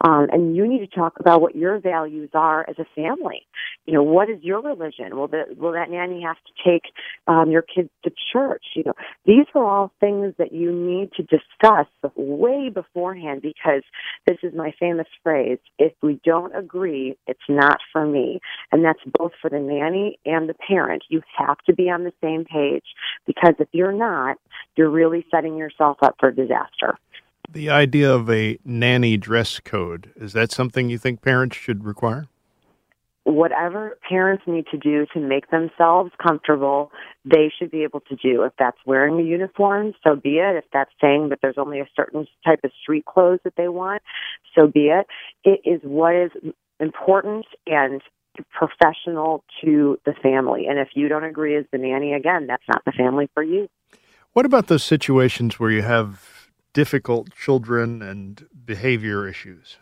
Um, 0.00 0.28
and 0.32 0.56
you 0.56 0.66
need 0.66 0.80
to 0.80 0.86
talk 0.86 1.18
about 1.20 1.40
what 1.40 1.54
your 1.54 1.78
values 1.78 2.30
are 2.34 2.64
as 2.68 2.76
a 2.78 2.86
family. 2.94 3.46
You 3.86 3.94
know, 3.94 4.02
what 4.02 4.30
is 4.30 4.42
your 4.42 4.62
religion? 4.62 5.16
Will, 5.16 5.28
the, 5.28 5.44
will 5.56 5.72
that 5.72 5.90
nanny 5.90 6.22
have 6.34 6.44
to 6.44 6.70
take 6.70 6.92
um, 7.26 7.50
your 7.50 7.62
kids 7.62 7.90
to 8.04 8.10
church? 8.32 8.64
You 8.74 8.84
know, 8.86 8.94
these 9.24 9.46
are 9.54 9.64
all 9.64 9.92
things 10.00 10.34
that 10.38 10.52
you 10.52 10.72
need 10.72 11.12
to 11.12 11.22
discuss 11.22 11.86
way 12.16 12.68
beforehand 12.68 13.42
because 13.42 13.82
this 14.26 14.38
is 14.42 14.52
my 14.54 14.72
famous 14.78 15.06
phrase 15.22 15.58
if 15.78 15.92
we 16.02 16.20
don't 16.24 16.54
agree, 16.54 17.16
it's 17.26 17.40
not 17.48 17.78
for 17.92 18.06
me. 18.06 18.40
And 18.72 18.84
that's 18.84 19.00
both 19.18 19.32
for 19.40 19.50
the 19.50 19.58
nanny 19.58 20.18
and 20.24 20.48
the 20.48 20.54
parent. 20.54 21.04
You 21.08 21.22
have 21.36 21.58
to 21.66 21.74
be 21.74 21.90
on 21.90 22.04
the 22.04 22.12
same 22.22 22.44
page 22.44 22.84
because 23.26 23.54
if 23.58 23.68
you're 23.72 23.92
not, 23.92 24.36
you're 24.76 24.90
really 24.90 25.26
setting 25.30 25.56
yourself 25.56 25.98
up 26.02 26.16
for 26.18 26.30
disaster. 26.30 26.98
The 27.50 27.70
idea 27.70 28.12
of 28.12 28.30
a 28.30 28.58
nanny 28.64 29.16
dress 29.16 29.60
code, 29.60 30.10
is 30.16 30.32
that 30.32 30.50
something 30.50 30.88
you 30.88 30.98
think 30.98 31.20
parents 31.20 31.56
should 31.56 31.84
require? 31.84 32.26
Whatever 33.24 33.98
parents 34.06 34.44
need 34.46 34.66
to 34.70 34.78
do 34.78 35.06
to 35.14 35.20
make 35.20 35.50
themselves 35.50 36.10
comfortable, 36.22 36.92
they 37.24 37.50
should 37.58 37.70
be 37.70 37.82
able 37.82 38.00
to 38.00 38.16
do. 38.16 38.42
If 38.42 38.52
that's 38.58 38.76
wearing 38.86 39.18
a 39.18 39.22
uniform, 39.22 39.94
so 40.04 40.14
be 40.14 40.38
it. 40.38 40.56
If 40.56 40.64
that's 40.72 40.90
saying 41.00 41.30
that 41.30 41.38
there's 41.42 41.58
only 41.58 41.80
a 41.80 41.88
certain 41.96 42.26
type 42.44 42.60
of 42.64 42.70
street 42.82 43.06
clothes 43.06 43.40
that 43.44 43.54
they 43.56 43.68
want, 43.68 44.02
so 44.54 44.66
be 44.66 44.88
it. 44.88 45.06
It 45.42 45.60
is 45.64 45.80
what 45.82 46.14
is 46.14 46.30
important 46.78 47.46
and 47.66 48.02
professional 48.50 49.42
to 49.62 49.98
the 50.04 50.12
family. 50.22 50.66
And 50.66 50.78
if 50.78 50.88
you 50.94 51.08
don't 51.08 51.24
agree 51.24 51.56
as 51.56 51.64
the 51.72 51.78
nanny, 51.78 52.12
again, 52.12 52.46
that's 52.46 52.64
not 52.68 52.84
the 52.84 52.92
family 52.92 53.30
for 53.32 53.42
you. 53.42 53.68
What 54.32 54.44
about 54.44 54.66
those 54.66 54.82
situations 54.82 55.58
where 55.58 55.70
you 55.70 55.82
have 55.82 56.50
difficult 56.72 57.34
children 57.34 58.02
and 58.02 58.46
behavior 58.64 59.28
issues? 59.28 59.78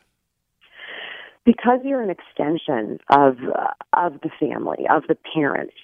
Because 1.44 1.80
you're 1.84 2.02
an 2.02 2.10
extension 2.10 2.98
of 3.10 3.36
uh, 3.54 3.70
of 3.94 4.20
the 4.22 4.30
family 4.38 4.86
of 4.90 5.04
the 5.08 5.16
parents 5.34 5.74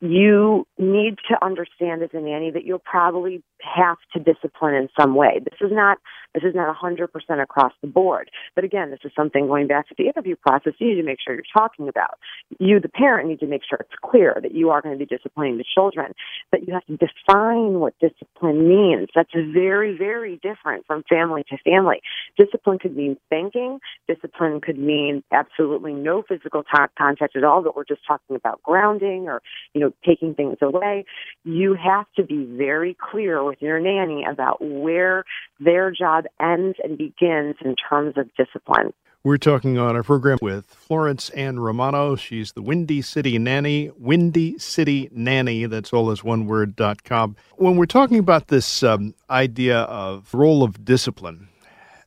you 0.00 0.66
need 0.78 1.16
to 1.28 1.44
understand 1.44 2.02
as 2.02 2.10
a 2.12 2.20
nanny 2.20 2.50
that 2.50 2.64
you'll 2.64 2.78
probably 2.78 3.42
have 3.62 3.96
to 4.12 4.20
discipline 4.20 4.74
in 4.74 4.88
some 4.98 5.14
way. 5.14 5.40
This 5.42 5.60
is 5.60 5.72
not 5.72 5.98
this 6.34 6.42
is 6.42 6.54
not 6.54 6.74
100% 6.76 7.08
across 7.42 7.72
the 7.80 7.86
board. 7.86 8.28
But 8.56 8.64
again, 8.64 8.90
this 8.90 8.98
is 9.04 9.12
something 9.14 9.46
going 9.46 9.68
back 9.68 9.88
to 9.88 9.94
the 9.96 10.06
interview 10.08 10.34
process 10.34 10.72
you 10.78 10.88
need 10.88 11.00
to 11.00 11.06
make 11.06 11.18
sure 11.24 11.32
you're 11.32 11.44
talking 11.56 11.88
about. 11.88 12.18
You, 12.58 12.80
the 12.80 12.88
parent, 12.88 13.28
need 13.28 13.38
to 13.40 13.46
make 13.46 13.62
sure 13.68 13.78
it's 13.78 13.94
clear 14.04 14.36
that 14.42 14.52
you 14.52 14.70
are 14.70 14.82
going 14.82 14.98
to 14.98 14.98
be 14.98 15.06
disciplining 15.06 15.58
the 15.58 15.64
children. 15.74 16.12
But 16.50 16.66
you 16.66 16.74
have 16.74 16.84
to 16.86 16.96
define 16.96 17.78
what 17.78 17.94
discipline 18.00 18.68
means. 18.68 19.08
That's 19.14 19.30
very, 19.32 19.96
very 19.96 20.40
different 20.42 20.86
from 20.86 21.04
family 21.08 21.44
to 21.50 21.58
family. 21.58 22.00
Discipline 22.36 22.80
could 22.80 22.96
mean 22.96 23.16
spanking. 23.26 23.78
Discipline 24.08 24.60
could 24.60 24.78
mean 24.78 25.22
absolutely 25.30 25.92
no 25.92 26.24
physical 26.28 26.64
t- 26.64 26.78
contact 26.98 27.36
at 27.36 27.44
all, 27.44 27.62
but 27.62 27.76
we're 27.76 27.84
just 27.84 28.02
talking 28.06 28.34
about 28.34 28.60
grounding 28.64 29.28
or, 29.28 29.40
you 29.72 29.80
know, 29.80 29.83
taking 30.04 30.34
things 30.34 30.56
away. 30.62 31.04
You 31.44 31.74
have 31.74 32.06
to 32.16 32.22
be 32.22 32.44
very 32.44 32.96
clear 33.10 33.44
with 33.44 33.60
your 33.60 33.80
nanny 33.80 34.24
about 34.24 34.58
where 34.60 35.24
their 35.60 35.90
job 35.90 36.24
ends 36.40 36.78
and 36.82 36.96
begins 36.96 37.56
in 37.64 37.74
terms 37.76 38.14
of 38.16 38.28
discipline. 38.36 38.92
We're 39.22 39.38
talking 39.38 39.78
on 39.78 39.96
our 39.96 40.02
program 40.02 40.36
with 40.42 40.66
Florence 40.66 41.30
Ann 41.30 41.58
Romano. 41.58 42.14
She's 42.14 42.52
the 42.52 42.60
Windy 42.60 43.00
City 43.00 43.38
Nanny, 43.38 43.90
Windy 43.96 44.58
City 44.58 45.08
Nanny, 45.12 45.64
that's 45.64 45.94
all 45.94 46.10
as 46.10 46.22
one 46.22 46.46
word, 46.46 46.76
dot 46.76 47.04
com. 47.04 47.34
When 47.56 47.76
we're 47.76 47.86
talking 47.86 48.18
about 48.18 48.48
this 48.48 48.82
um, 48.82 49.14
idea 49.30 49.78
of 49.78 50.34
role 50.34 50.62
of 50.62 50.84
discipline 50.84 51.48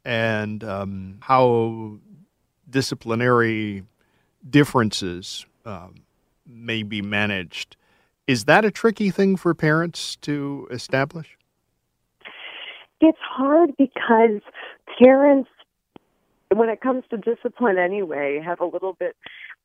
and 0.06 0.64
um, 0.64 1.18
how 1.22 1.98
disciplinary 2.70 3.84
differences 4.48 5.46
um, 5.66 5.96
may 6.48 6.84
be 6.84 7.02
managed, 7.02 7.76
is 8.26 8.46
that 8.46 8.66
a 8.66 8.72
tricky 8.72 9.10
thing 9.10 9.38
for 9.38 9.54
parents 9.54 10.16
to 10.18 10.68
establish? 10.72 11.38
It's 13.00 13.18
hard 13.22 13.72
because 13.78 14.42
parents, 15.02 15.50
when 16.54 16.70
it 16.70 16.82
comes 16.82 17.04
to 17.10 17.18
discipline 17.18 17.78
anyway, 17.78 18.42
have 18.44 18.60
a 18.60 18.66
little 18.66 18.94
bit 18.94 19.16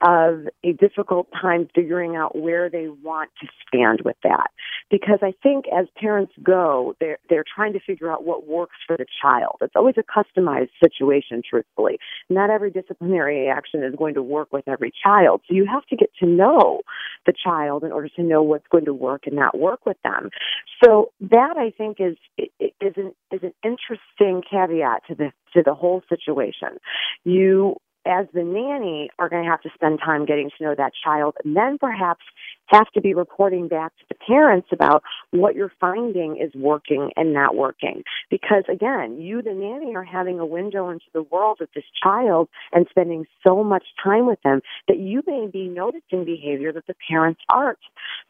of 0.02 0.49
a 0.64 0.73
difficult 0.73 1.28
time 1.40 1.68
figuring 1.75 2.16
out 2.16 2.37
where 2.37 2.68
they 2.68 2.88
want 2.88 3.30
to 3.40 3.47
stand 3.66 4.00
with 4.04 4.16
that. 4.25 4.50
Because 4.90 5.21
I 5.23 5.32
think 5.42 5.66
as 5.68 5.87
parents 5.97 6.32
go, 6.42 6.94
they're, 7.00 7.18
they're 7.30 7.44
trying 7.54 7.73
to 7.75 7.80
figure 7.80 8.11
out 8.12 8.25
what 8.25 8.47
works 8.47 8.76
for 8.87 8.97
the 8.97 9.06
child. 9.23 9.56
It's 9.61 9.76
always 9.76 9.94
a 9.97 10.02
customized 10.02 10.71
situation, 10.82 11.42
truthfully. 11.49 11.99
Not 12.28 12.50
every 12.50 12.71
disciplinary 12.71 13.49
action 13.49 13.82
is 13.82 13.94
going 13.97 14.14
to 14.14 14.23
work 14.23 14.52
with 14.52 14.66
every 14.66 14.92
child. 15.02 15.42
So 15.49 15.54
you 15.54 15.66
have 15.66 15.87
to 15.87 15.97
get 15.97 16.11
to 16.21 16.26
know 16.26 16.82
the 17.25 17.32
child 17.32 17.85
in 17.85 17.92
order 17.92 18.09
to 18.16 18.23
know 18.23 18.42
what's 18.42 18.66
going 18.71 18.85
to 18.87 18.94
work 18.94 19.26
and 19.26 19.37
not 19.37 19.59
work 19.59 19.87
with 19.87 19.97
them. 20.02 20.30
So 20.82 21.12
that 21.21 21.56
I 21.56 21.71
think 21.71 21.99
is, 22.00 22.16
is 22.37 22.94
an, 22.97 23.12
is 23.30 23.42
an 23.42 23.54
interesting 23.64 24.42
caveat 24.49 25.06
to 25.09 25.14
the, 25.14 25.32
to 25.54 25.62
the 25.64 25.75
whole 25.75 26.02
situation. 26.09 26.78
You 27.25 27.76
as 28.06 28.26
the 28.35 28.42
nanny 28.42 29.11
are 29.18 29.28
going 29.28 29.44
to 29.44 29.50
have 29.50 29.61
to 29.62 29.71
spend 29.75 30.00
time 30.04 30.26
getting 30.26 30.50
to 30.56 30.64
know 30.64 30.75
that 30.76 30.92
child 31.04 31.37
and 31.44 31.56
then 31.56 31.78
perhaps 31.78 32.25
have 32.66 32.90
to 32.94 33.00
be 33.00 33.14
reporting 33.14 33.68
back 33.68 33.92
to 33.99 34.04
the 34.09 34.14
parents 34.26 34.68
about 34.73 35.02
what 35.30 35.54
you're 35.54 35.73
finding 35.80 36.38
is 36.38 36.52
working 36.54 37.11
and 37.16 37.32
not 37.32 37.54
working. 37.54 38.02
Because 38.30 38.64
again, 38.73 39.21
you, 39.21 39.42
the 39.42 39.52
nanny, 39.52 39.94
are 39.94 40.04
having 40.04 40.40
a 40.40 40.47
window 40.47 40.88
into 40.88 41.04
the 41.12 41.23
world 41.23 41.59
of 41.61 41.68
this 41.75 41.85
child 42.02 42.49
and 42.73 42.87
spending 42.90 43.26
so 43.47 43.62
much 43.62 43.85
time 44.02 44.26
with 44.26 44.40
them 44.42 44.61
that 44.88 44.99
you 44.99 45.23
may 45.26 45.47
be 45.52 45.68
noticing 45.68 46.25
behavior 46.25 46.73
that 46.73 46.87
the 46.87 46.94
parents 47.09 47.40
aren't. 47.52 47.78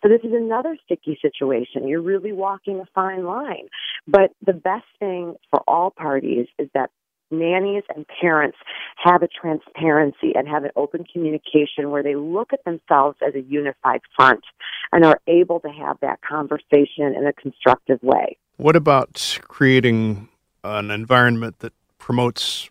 So 0.02 0.09
this 0.09 0.21
is 0.25 0.33
another 0.35 0.76
sticky 0.85 1.19
situation. 1.23 1.87
You're 1.87 2.02
really 2.02 2.33
walking 2.33 2.81
a 2.81 2.87
fine 2.95 3.25
line. 3.25 3.69
But 4.09 4.33
the 4.45 4.52
best 4.52 4.87
thing 4.99 5.37
for 5.50 5.62
all 5.69 5.91
parties 5.91 6.47
is 6.59 6.69
that 6.75 6.91
nannies 7.33 7.83
and 7.95 8.07
parents 8.21 8.59
have 8.97 9.23
a 9.23 9.29
transparency 9.29 10.33
and 10.35 10.47
have 10.49 10.65
an 10.65 10.71
open 10.77 11.05
communication 11.11 11.91
where 11.91 12.03
they 12.03 12.15
look 12.15 12.53
at 12.53 12.65
themselves 12.65 13.17
as 13.27 13.35
a 13.35 13.41
unified 13.41 14.01
front 14.15 14.45
and 14.93 15.05
are 15.05 15.21
able 15.27 15.61
to 15.61 15.69
have 15.69 15.97
that 16.01 16.21
conversation 16.23 17.15
in 17.17 17.27
a 17.27 17.33
constructive 17.33 18.01
way. 18.03 18.37
What 18.57 18.77
about 18.77 19.39
creating 19.49 20.29
an 20.62 20.91
environment 20.91 21.61
that 21.61 21.73
promotes 21.99 22.69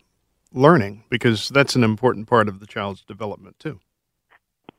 learning? 0.54 1.04
Because 1.10 1.50
that's 1.50 1.76
an 1.76 1.84
important 1.84 2.28
part 2.28 2.48
of 2.48 2.60
the 2.60 2.68
child's 2.68 3.02
development, 3.02 3.58
too. 3.60 3.80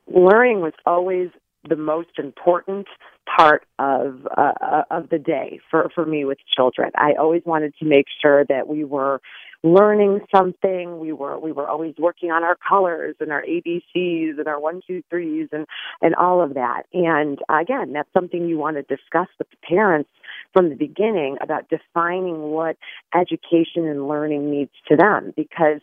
Learning 0.07 0.61
was 0.61 0.73
always 0.85 1.29
the 1.67 1.75
most 1.75 2.09
important 2.17 2.87
part 3.25 3.63
of 3.79 4.27
uh, 4.37 4.51
uh 4.61 4.83
of 4.91 5.09
the 5.09 5.17
day 5.17 5.59
for 5.71 5.89
for 5.95 6.05
me 6.05 6.25
with 6.25 6.37
children. 6.53 6.91
I 6.95 7.13
always 7.13 7.41
wanted 7.45 7.73
to 7.79 7.85
make 7.85 8.05
sure 8.21 8.43
that 8.49 8.67
we 8.67 8.83
were 8.83 9.21
learning 9.63 10.19
something. 10.35 10.99
We 10.99 11.13
were 11.13 11.39
we 11.39 11.51
were 11.51 11.67
always 11.67 11.95
working 11.97 12.31
on 12.31 12.43
our 12.43 12.57
colors 12.67 13.15
and 13.19 13.31
our 13.31 13.43
ABCs 13.43 14.37
and 14.37 14.47
our 14.47 14.59
one 14.59 14.81
two 14.85 15.01
threes 15.09 15.49
and 15.51 15.65
and 16.01 16.15
all 16.15 16.41
of 16.41 16.53
that. 16.55 16.83
And 16.93 17.39
again, 17.49 17.93
that's 17.93 18.11
something 18.13 18.47
you 18.47 18.57
want 18.57 18.77
to 18.77 18.83
discuss 18.83 19.27
with 19.39 19.49
the 19.49 19.57
parents 19.67 20.09
from 20.51 20.69
the 20.69 20.75
beginning 20.75 21.37
about 21.41 21.69
defining 21.69 22.51
what 22.51 22.77
education 23.15 23.87
and 23.87 24.07
learning 24.07 24.51
means 24.51 24.69
to 24.89 24.95
them 24.95 25.33
because 25.35 25.79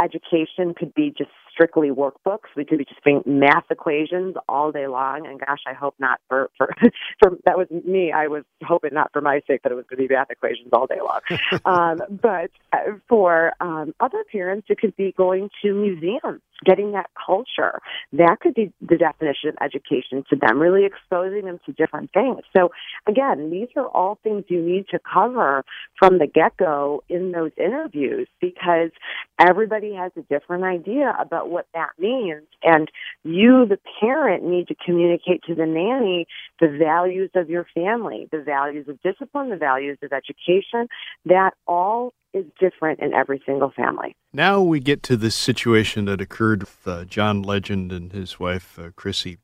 education 0.00 0.74
could 0.74 0.92
be 0.94 1.14
just 1.16 1.30
strictly 1.52 1.90
workbooks. 1.90 2.48
We 2.56 2.64
could 2.64 2.78
be 2.78 2.84
just 2.84 3.02
doing 3.04 3.22
math 3.26 3.64
equations 3.70 4.34
all 4.48 4.72
day 4.72 4.86
long. 4.86 5.26
And 5.26 5.38
gosh, 5.38 5.60
I 5.66 5.72
hope 5.72 5.94
not 5.98 6.20
for, 6.28 6.50
for, 6.56 6.74
for 7.22 7.38
that 7.44 7.58
was 7.58 7.68
me. 7.70 8.12
I 8.12 8.26
was 8.28 8.44
hoping 8.64 8.94
not 8.94 9.10
for 9.12 9.20
my 9.20 9.40
sake 9.46 9.62
that 9.62 9.72
it 9.72 9.74
was 9.74 9.84
going 9.88 10.02
to 10.02 10.08
be 10.08 10.14
math 10.14 10.30
equations 10.30 10.68
all 10.72 10.86
day 10.86 11.00
long. 11.00 11.20
um, 11.64 12.18
but 12.20 12.50
uh, 12.72 12.94
for 13.08 13.52
um, 13.60 13.94
other 14.00 14.24
parents, 14.30 14.66
it 14.70 14.78
could 14.78 14.96
be 14.96 15.12
going 15.16 15.50
to 15.62 15.74
museums, 15.74 16.40
getting 16.64 16.92
that 16.92 17.10
culture. 17.26 17.80
That 18.12 18.38
could 18.40 18.54
be 18.54 18.72
the 18.80 18.96
definition 18.96 19.50
of 19.50 19.56
education 19.60 20.24
to 20.30 20.36
them, 20.36 20.58
really 20.58 20.84
exposing 20.84 21.44
them 21.46 21.58
to 21.66 21.72
different 21.72 22.12
things. 22.12 22.40
So 22.56 22.70
again, 23.06 23.50
these 23.50 23.68
are 23.76 23.86
all 23.88 24.18
things 24.22 24.44
you 24.48 24.62
need 24.62 24.86
to 24.90 24.98
cover 24.98 25.64
from 25.98 26.18
the 26.18 26.26
get 26.26 26.56
go 26.56 27.02
in 27.08 27.32
those 27.32 27.52
interviews 27.56 28.28
because 28.40 28.90
everybody 29.38 29.94
has 29.94 30.12
a 30.16 30.22
different 30.22 30.64
idea 30.64 31.14
about 31.18 31.50
what 31.50 31.66
that 31.74 31.90
means. 31.98 32.42
And 32.62 32.90
you, 33.24 33.66
the 33.66 33.78
parent, 34.00 34.44
need 34.44 34.68
to 34.68 34.74
communicate 34.74 35.42
to 35.44 35.54
the 35.54 35.66
nanny 35.66 36.26
the 36.60 36.68
values 36.68 37.30
of 37.34 37.50
your 37.50 37.66
family, 37.74 38.28
the 38.30 38.42
values 38.42 38.88
of 38.88 39.00
discipline, 39.02 39.50
the 39.50 39.56
values 39.56 39.98
of 40.02 40.12
education. 40.12 40.88
That 41.26 41.52
all 41.66 42.12
is 42.32 42.44
different 42.58 43.00
in 43.00 43.12
every 43.12 43.42
single 43.44 43.70
family. 43.70 44.16
Now 44.32 44.62
we 44.62 44.80
get 44.80 45.02
to 45.04 45.16
this 45.16 45.34
situation 45.34 46.06
that 46.06 46.20
occurred 46.20 46.60
with 46.60 46.78
uh, 46.86 47.04
John 47.04 47.42
Legend 47.42 47.92
and 47.92 48.12
his 48.12 48.40
wife, 48.40 48.78
uh, 48.78 48.90
Chrissy. 48.96 49.38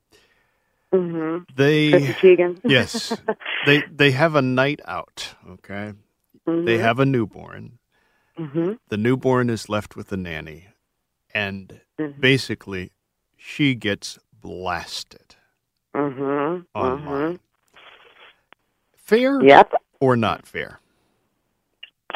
Mm-hmm. 0.93 1.45
They 1.55 1.91
Chrissy 1.91 2.13
Teigen. 2.15 2.61
yes, 2.65 3.13
they 3.67 3.83
they 3.83 4.13
have 4.13 4.35
a 4.35 4.43
night 4.43 4.81
out. 4.87 5.35
Okay, 5.51 5.93
Mhm. 6.47 6.65
they 6.65 6.79
have 6.79 6.99
a 6.99 7.05
newborn. 7.05 7.79
Mhm. 8.39 8.79
The 8.89 8.97
newborn 8.97 9.51
is 9.51 9.69
left 9.69 9.97
with 9.97 10.09
the 10.09 10.17
nanny, 10.17 10.69
and 11.35 11.81
Mhm. 11.99 12.21
basically, 12.21 12.93
she 13.37 13.75
gets 13.75 14.19
blasted 14.33 15.37
Mhm. 15.95 16.65
online. 16.75 17.35
Mhm. 17.35 17.39
Fair 18.97 19.43
Yep. 19.43 19.75
or 20.01 20.17
not 20.17 20.47
fair? 20.47 20.81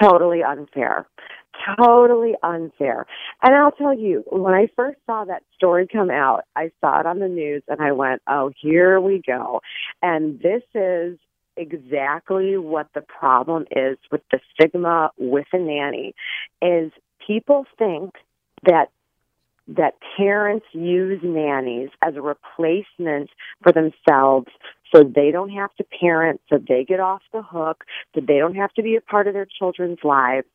Totally 0.01 0.43
unfair. 0.43 1.07
Totally 1.79 2.35
unfair. 2.43 3.07
And 3.43 3.55
I'll 3.55 3.73
tell 3.73 3.97
you, 3.97 4.25
when 4.31 4.55
I 4.55 4.69
first 4.75 4.99
saw 5.07 5.25
that 5.25 5.43
story 5.55 5.87
come 5.87 6.11
out, 6.11 6.45
I 6.57 6.71
saw 6.81 7.01
it 7.01 7.07
on 7.07 7.19
the 7.19 7.29
news 7.29 7.63
and 7.69 7.81
I 7.81 7.93
went, 7.93 8.23
oh, 8.29 8.51
here 8.61 9.01
we 9.01 9.23
go. 9.25 9.61
And 10.03 10.41
this 10.41 10.63
is 10.75 11.19
exactly 11.57 12.57
what 12.57 12.89
the 12.95 13.03
problem 13.03 13.67
is 13.71 13.99
with 14.11 14.23
the 14.31 14.41
stigma 14.55 15.11
with 15.19 15.47
a 15.53 15.59
nanny 15.59 16.15
is 16.63 16.91
people 17.27 17.67
think 17.79 18.15
that 18.65 18.87
that 19.69 19.95
parents 20.17 20.67
use 20.73 21.21
nannies 21.23 21.91
as 22.03 22.15
a 22.17 22.23
replacement 22.23 23.31
for 23.63 23.73
themselves 23.73 24.49
so 24.95 25.03
they 25.03 25.31
don't 25.31 25.51
have 25.51 25.75
to 25.77 25.85
parent, 25.85 26.41
so 26.51 26.59
they 26.59 26.85
get 26.85 27.01
off 27.01 27.23
the 27.33 27.43
hook, 27.43 27.85
so 28.15 28.21
they 28.21 28.39
don't 28.39 28.57
have 28.57 28.73
to 28.75 28.83
be 28.83 28.97
a 28.97 29.01
part 29.01 29.27
of 29.27 29.35
their 29.35 29.47
children's 29.47 30.01
lives. 30.05 30.47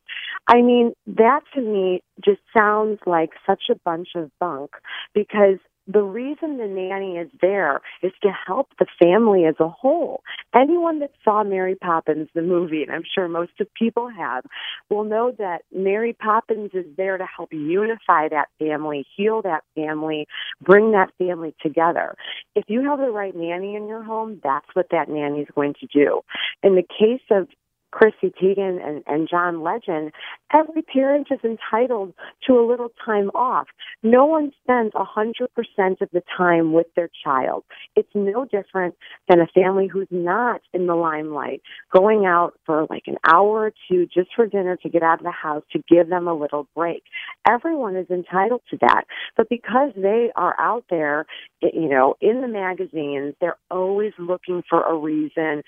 I 0.46 0.62
mean, 0.62 0.92
that 1.06 1.40
to 1.54 1.60
me 1.60 2.02
just 2.24 2.40
sounds 2.56 3.00
like 3.06 3.30
such 3.46 3.64
a 3.70 3.74
bunch 3.84 4.10
of 4.14 4.30
bunk 4.38 4.70
because 5.12 5.58
the 5.88 6.02
reason 6.02 6.58
the 6.58 6.66
nanny 6.66 7.16
is 7.16 7.30
there 7.40 7.80
is 8.02 8.12
to 8.22 8.28
help 8.46 8.68
the 8.78 8.86
family 9.02 9.46
as 9.46 9.54
a 9.58 9.68
whole. 9.68 10.22
Anyone 10.54 10.98
that 11.00 11.12
saw 11.24 11.42
Mary 11.42 11.74
Poppins, 11.74 12.28
the 12.34 12.42
movie, 12.42 12.82
and 12.82 12.92
I'm 12.92 13.04
sure 13.14 13.26
most 13.26 13.52
of 13.58 13.72
people 13.72 14.08
have, 14.08 14.44
will 14.90 15.04
know 15.04 15.32
that 15.38 15.62
Mary 15.74 16.12
Poppins 16.12 16.70
is 16.74 16.84
there 16.96 17.16
to 17.16 17.24
help 17.24 17.52
unify 17.52 18.28
that 18.28 18.48
family, 18.58 19.06
heal 19.16 19.40
that 19.42 19.64
family, 19.74 20.26
bring 20.60 20.92
that 20.92 21.10
family 21.16 21.54
together. 21.62 22.14
If 22.54 22.64
you 22.68 22.84
have 22.84 22.98
the 22.98 23.10
right 23.10 23.34
nanny 23.34 23.74
in 23.74 23.88
your 23.88 24.02
home, 24.02 24.40
that's 24.44 24.68
what 24.74 24.88
that 24.90 25.08
nanny 25.08 25.40
is 25.40 25.48
going 25.54 25.74
to 25.80 25.86
do. 25.86 26.20
In 26.62 26.74
the 26.74 26.82
case 26.82 27.22
of 27.30 27.48
Chrissy 27.90 28.32
Teigen 28.40 28.84
and, 28.86 29.02
and 29.06 29.28
John 29.28 29.62
Legend, 29.62 30.12
every 30.52 30.82
parent 30.82 31.28
is 31.30 31.40
entitled 31.44 32.14
to 32.46 32.54
a 32.54 32.66
little 32.66 32.90
time 33.04 33.30
off. 33.34 33.66
No 34.02 34.26
one 34.26 34.52
spends 34.62 34.92
a 34.94 35.04
100% 35.04 36.00
of 36.00 36.08
the 36.12 36.22
time 36.36 36.72
with 36.72 36.86
their 36.96 37.10
child. 37.24 37.64
It's 37.96 38.08
no 38.14 38.44
different 38.44 38.94
than 39.28 39.40
a 39.40 39.46
family 39.46 39.86
who's 39.86 40.08
not 40.10 40.60
in 40.72 40.86
the 40.86 40.94
limelight, 40.94 41.62
going 41.92 42.26
out 42.26 42.54
for 42.66 42.86
like 42.90 43.04
an 43.06 43.16
hour 43.26 43.66
or 43.66 43.72
two 43.88 44.06
just 44.06 44.30
for 44.34 44.46
dinner 44.46 44.76
to 44.76 44.88
get 44.88 45.02
out 45.02 45.20
of 45.20 45.24
the 45.24 45.30
house 45.30 45.62
to 45.72 45.82
give 45.88 46.08
them 46.08 46.28
a 46.28 46.34
little 46.34 46.68
break. 46.74 47.02
Everyone 47.48 47.96
is 47.96 48.08
entitled 48.10 48.62
to 48.70 48.78
that. 48.80 49.04
But 49.36 49.48
because 49.48 49.92
they 49.96 50.30
are 50.36 50.54
out 50.58 50.84
there, 50.90 51.26
you 51.60 51.88
know, 51.88 52.14
in 52.20 52.40
the 52.40 52.48
magazines, 52.48 53.34
they're 53.40 53.56
always 53.70 54.12
looking 54.18 54.62
for 54.68 54.82
a 54.82 54.96
reason 54.96 55.62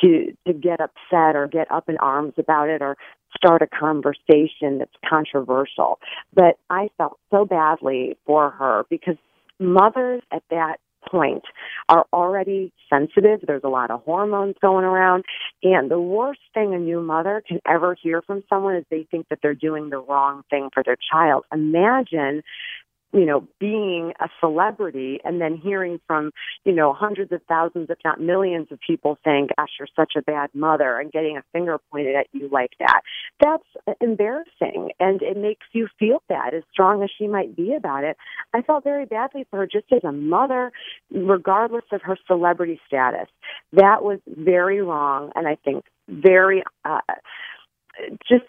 to 0.00 0.36
to 0.46 0.52
get 0.52 0.80
upset 0.80 1.36
or 1.36 1.48
get 1.50 1.65
up 1.70 1.88
in 1.88 1.96
arms 1.98 2.34
about 2.38 2.68
it 2.68 2.82
or 2.82 2.96
start 3.36 3.62
a 3.62 3.66
conversation 3.66 4.78
that's 4.78 4.94
controversial. 5.08 5.98
But 6.34 6.58
I 6.70 6.88
felt 6.96 7.18
so 7.30 7.44
badly 7.44 8.16
for 8.26 8.50
her 8.50 8.84
because 8.90 9.16
mothers 9.58 10.22
at 10.32 10.42
that 10.50 10.76
point 11.08 11.44
are 11.88 12.04
already 12.12 12.72
sensitive. 12.90 13.40
There's 13.46 13.62
a 13.64 13.68
lot 13.68 13.90
of 13.90 14.02
hormones 14.02 14.56
going 14.60 14.84
around. 14.84 15.24
And 15.62 15.90
the 15.90 16.00
worst 16.00 16.40
thing 16.52 16.74
a 16.74 16.78
new 16.78 17.00
mother 17.00 17.42
can 17.46 17.60
ever 17.66 17.96
hear 18.00 18.22
from 18.22 18.42
someone 18.48 18.76
is 18.76 18.84
they 18.90 19.06
think 19.10 19.28
that 19.28 19.38
they're 19.42 19.54
doing 19.54 19.90
the 19.90 19.98
wrong 19.98 20.42
thing 20.50 20.70
for 20.74 20.82
their 20.82 20.96
child. 21.12 21.44
Imagine 21.52 22.42
you 23.12 23.24
know, 23.24 23.46
being 23.58 24.12
a 24.20 24.28
celebrity 24.40 25.20
and 25.24 25.40
then 25.40 25.56
hearing 25.56 26.00
from, 26.06 26.32
you 26.64 26.72
know, 26.72 26.92
hundreds 26.92 27.32
of 27.32 27.40
thousands, 27.48 27.88
if 27.88 27.98
not 28.04 28.20
millions 28.20 28.68
of 28.70 28.78
people 28.86 29.16
saying, 29.24 29.48
gosh, 29.56 29.70
you're 29.78 29.88
such 29.96 30.12
a 30.16 30.22
bad 30.22 30.50
mother 30.54 30.98
and 30.98 31.12
getting 31.12 31.36
a 31.36 31.42
finger 31.52 31.78
pointed 31.90 32.16
at 32.16 32.26
you 32.32 32.48
like 32.50 32.72
that. 32.78 33.00
That's 33.40 33.96
embarrassing 34.00 34.90
and 35.00 35.22
it 35.22 35.36
makes 35.36 35.66
you 35.72 35.88
feel 35.98 36.22
bad 36.28 36.54
as 36.54 36.62
strong 36.72 37.02
as 37.02 37.10
she 37.16 37.26
might 37.26 37.56
be 37.56 37.74
about 37.74 38.04
it. 38.04 38.16
I 38.52 38.62
felt 38.62 38.84
very 38.84 39.06
badly 39.06 39.46
for 39.50 39.58
her 39.58 39.66
just 39.66 39.86
as 39.92 40.04
a 40.04 40.12
mother, 40.12 40.72
regardless 41.10 41.84
of 41.92 42.02
her 42.02 42.18
celebrity 42.26 42.80
status. 42.86 43.28
That 43.72 44.02
was 44.02 44.18
very 44.26 44.82
wrong 44.82 45.30
and 45.34 45.46
I 45.46 45.56
think 45.64 45.84
very, 46.08 46.64
uh, 46.84 47.00
just 48.28 48.44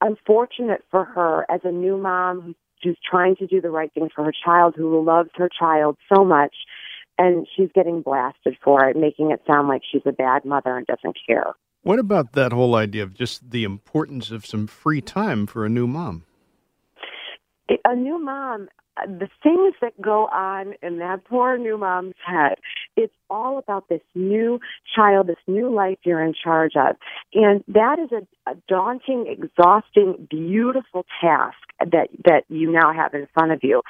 unfortunate 0.00 0.84
for 0.90 1.04
her 1.04 1.46
as 1.50 1.60
a 1.64 1.72
new 1.72 1.96
mom 1.96 2.42
who's 2.42 2.56
who's 2.82 2.98
trying 3.08 3.36
to 3.36 3.46
do 3.46 3.60
the 3.60 3.70
right 3.70 3.92
thing 3.92 4.08
for 4.14 4.24
her 4.24 4.32
child, 4.44 4.74
who 4.76 5.02
loves 5.04 5.30
her 5.34 5.48
child 5.48 5.96
so 6.14 6.24
much, 6.24 6.54
and 7.18 7.46
she's 7.54 7.68
getting 7.74 8.02
blasted 8.02 8.56
for 8.62 8.84
it, 8.88 8.96
making 8.96 9.30
it 9.30 9.42
sound 9.46 9.68
like 9.68 9.82
she's 9.90 10.02
a 10.06 10.12
bad 10.12 10.44
mother 10.44 10.76
and 10.76 10.86
doesn't 10.86 11.16
care. 11.26 11.52
What 11.82 11.98
about 11.98 12.32
that 12.32 12.52
whole 12.52 12.76
idea 12.76 13.02
of 13.02 13.14
just 13.14 13.50
the 13.50 13.64
importance 13.64 14.30
of 14.30 14.46
some 14.46 14.66
free 14.66 15.00
time 15.00 15.46
for 15.46 15.64
a 15.64 15.68
new 15.68 15.86
mom? 15.86 16.24
A 17.84 17.96
new 17.96 18.18
mom, 18.18 18.68
the 19.06 19.28
things 19.42 19.74
that 19.80 20.00
go 20.00 20.26
on 20.26 20.74
in 20.82 20.98
that 20.98 21.24
poor 21.24 21.58
new 21.58 21.78
mom's 21.78 22.14
head, 22.24 22.56
it's 22.96 23.14
all 23.30 23.58
about 23.58 23.88
this 23.88 24.00
new 24.14 24.60
child, 24.94 25.26
this 25.26 25.36
new 25.46 25.72
life 25.72 25.98
you're 26.04 26.22
in 26.22 26.34
charge 26.34 26.72
of. 26.76 26.96
And 27.34 27.64
that 27.68 27.98
is 27.98 28.10
a, 28.12 28.50
a 28.50 28.54
daunting, 28.68 29.26
exhausting, 29.28 30.26
beautiful 30.30 31.04
task 31.20 31.56
that, 31.80 32.08
that 32.24 32.44
you 32.48 32.70
now 32.70 32.92
have 32.92 33.14
in 33.14 33.26
front 33.34 33.52
of 33.52 33.60
you. 33.62 33.82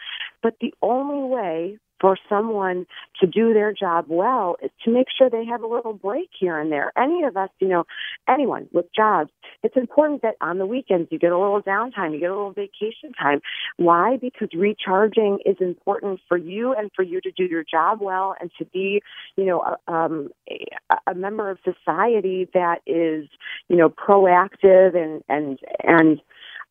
But 0.43 0.55
the 0.61 0.75
only 0.83 1.29
way 1.29 1.79
for 2.03 2.19
someone 2.29 2.85
to 3.21 3.27
do 3.29 3.55
their 3.55 3.73
job 3.73 4.07
well 4.09 4.57
is 4.61 4.73
to 4.85 4.91
make 4.91 5.07
sure 5.17 5.31
they 5.31 5.47
have 5.47 5.63
a 5.63 5.67
little 5.67 5.93
break 5.93 6.29
here 6.39 6.59
and 6.59 6.73
there. 6.73 6.93
Any 6.99 7.23
of 7.23 7.37
us, 7.37 7.49
you 7.61 7.69
know, 7.69 7.85
anyone 8.29 8.69
with 8.73 8.87
jobs, 8.95 9.31
it's 9.63 9.77
important 9.77 10.23
that 10.23 10.35
on 10.41 10.59
the 10.59 10.67
weekends 10.67 11.09
you 11.13 11.19
get 11.21 11.31
a 11.31 11.39
little 11.39 11.63
downtime, 11.63 12.13
you 12.13 12.19
get 12.19 12.31
a 12.31 12.35
little 12.35 12.53
vacation 12.53 13.13
time. 13.19 13.41
Why? 13.77 14.17
Because 14.21 14.49
recharging 14.53 15.39
is 15.47 15.57
important 15.61 16.19
for 16.29 16.37
you 16.37 16.75
and 16.75 16.91
for 16.97 17.05
you 17.05 17.21
to 17.21 17.31
do 17.31 17.45
your 17.45 17.63
job 17.63 18.01
well 18.01 18.35
and 18.41 18.51
to 18.59 18.65
be, 18.65 19.01
you 19.37 19.45
know, 19.45 19.61
a, 19.61 19.93
um, 19.93 20.31
a, 20.51 20.67
a 21.07 21.15
member 21.15 21.49
of 21.51 21.59
society 21.63 22.49
that 22.53 22.81
is, 22.85 23.29
you 23.69 23.77
know, 23.77 23.89
proactive 23.89 24.97
and 24.97 25.23
and 25.29 25.61
and 25.85 26.21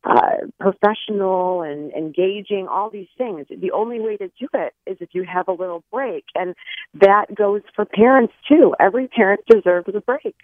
uh, 0.03 0.47
professional 0.59 1.61
and 1.61 1.91
engaging, 1.93 2.67
all 2.67 2.89
these 2.89 3.07
things. 3.17 3.45
The 3.49 3.71
only 3.71 3.99
way 3.99 4.17
to 4.17 4.27
do 4.39 4.47
it 4.53 4.73
is 4.85 4.97
if 4.99 5.09
you 5.13 5.23
have 5.23 5.47
a 5.47 5.53
little 5.53 5.83
break. 5.91 6.25
And 6.35 6.55
that 6.95 7.33
goes 7.35 7.61
for 7.75 7.85
parents 7.85 8.33
too. 8.47 8.73
Every 8.79 9.07
parent 9.07 9.41
deserves 9.47 9.93
a 9.93 10.01
break. 10.01 10.35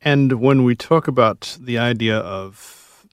And 0.00 0.40
when 0.40 0.64
we 0.64 0.74
talk 0.74 1.08
about 1.08 1.58
the 1.60 1.78
idea 1.78 2.16
of 2.18 3.06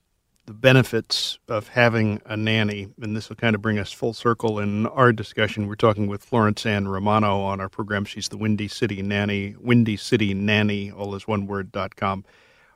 the 0.46 0.52
benefits 0.52 1.38
of 1.48 1.68
having 1.68 2.20
a 2.26 2.36
nanny, 2.36 2.88
and 3.00 3.16
this 3.16 3.30
will 3.30 3.36
kind 3.36 3.54
of 3.54 3.62
bring 3.62 3.78
us 3.78 3.90
full 3.92 4.12
circle 4.12 4.58
in 4.58 4.86
our 4.88 5.10
discussion. 5.10 5.66
We're 5.66 5.74
talking 5.74 6.06
with 6.06 6.22
Florence 6.22 6.66
Ann 6.66 6.86
Romano 6.86 7.40
on 7.40 7.62
our 7.62 7.70
program. 7.70 8.04
She's 8.04 8.28
the 8.28 8.36
Windy 8.36 8.68
City 8.68 9.00
Nanny, 9.00 9.56
Windy 9.58 9.96
City 9.96 10.34
Nanny, 10.34 10.90
all 10.90 11.14
is 11.14 11.26
one 11.26 11.46
word, 11.46 11.72
dot 11.72 11.96
com. 11.96 12.26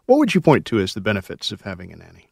What 0.09 0.21
would 0.21 0.35
you 0.35 0.41
point 0.41 0.65
to 0.67 0.81
as 0.81 0.95
the 0.95 1.03
benefits 1.03 1.53
of 1.53 1.61
having 1.61 1.93
a 1.93 1.97
nanny? 1.97 2.29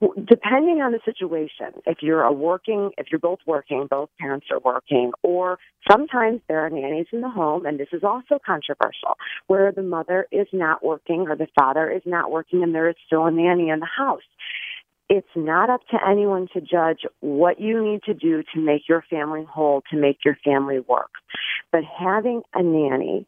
Depending 0.00 0.82
on 0.82 0.90
the 0.90 0.98
situation, 1.04 1.80
if 1.86 1.98
you're 2.02 2.24
a 2.24 2.32
working, 2.32 2.90
if 2.98 3.06
you're 3.12 3.20
both 3.20 3.38
working, 3.46 3.86
both 3.88 4.10
parents 4.18 4.48
are 4.50 4.58
working, 4.58 5.12
or 5.22 5.60
sometimes 5.88 6.40
there 6.48 6.58
are 6.58 6.70
nannies 6.70 7.06
in 7.12 7.20
the 7.20 7.28
home, 7.28 7.66
and 7.66 7.78
this 7.78 7.86
is 7.92 8.02
also 8.02 8.40
controversial, 8.44 9.16
where 9.46 9.70
the 9.70 9.82
mother 9.82 10.26
is 10.32 10.48
not 10.52 10.84
working 10.84 11.26
or 11.28 11.36
the 11.36 11.46
father 11.56 11.88
is 11.88 12.02
not 12.04 12.32
working 12.32 12.64
and 12.64 12.74
there 12.74 12.88
is 12.88 12.96
still 13.06 13.24
a 13.26 13.30
nanny 13.30 13.68
in 13.68 13.78
the 13.78 13.86
house. 13.86 14.22
It's 15.08 15.28
not 15.36 15.70
up 15.70 15.82
to 15.92 15.98
anyone 16.04 16.48
to 16.52 16.60
judge 16.60 17.06
what 17.20 17.60
you 17.60 17.80
need 17.80 18.02
to 18.02 18.14
do 18.14 18.42
to 18.54 18.60
make 18.60 18.88
your 18.88 19.04
family 19.08 19.46
whole, 19.48 19.84
to 19.92 19.96
make 19.96 20.24
your 20.24 20.36
family 20.44 20.80
work. 20.80 21.10
But 21.70 21.82
having 21.84 22.42
a 22.54 22.62
nanny 22.62 23.26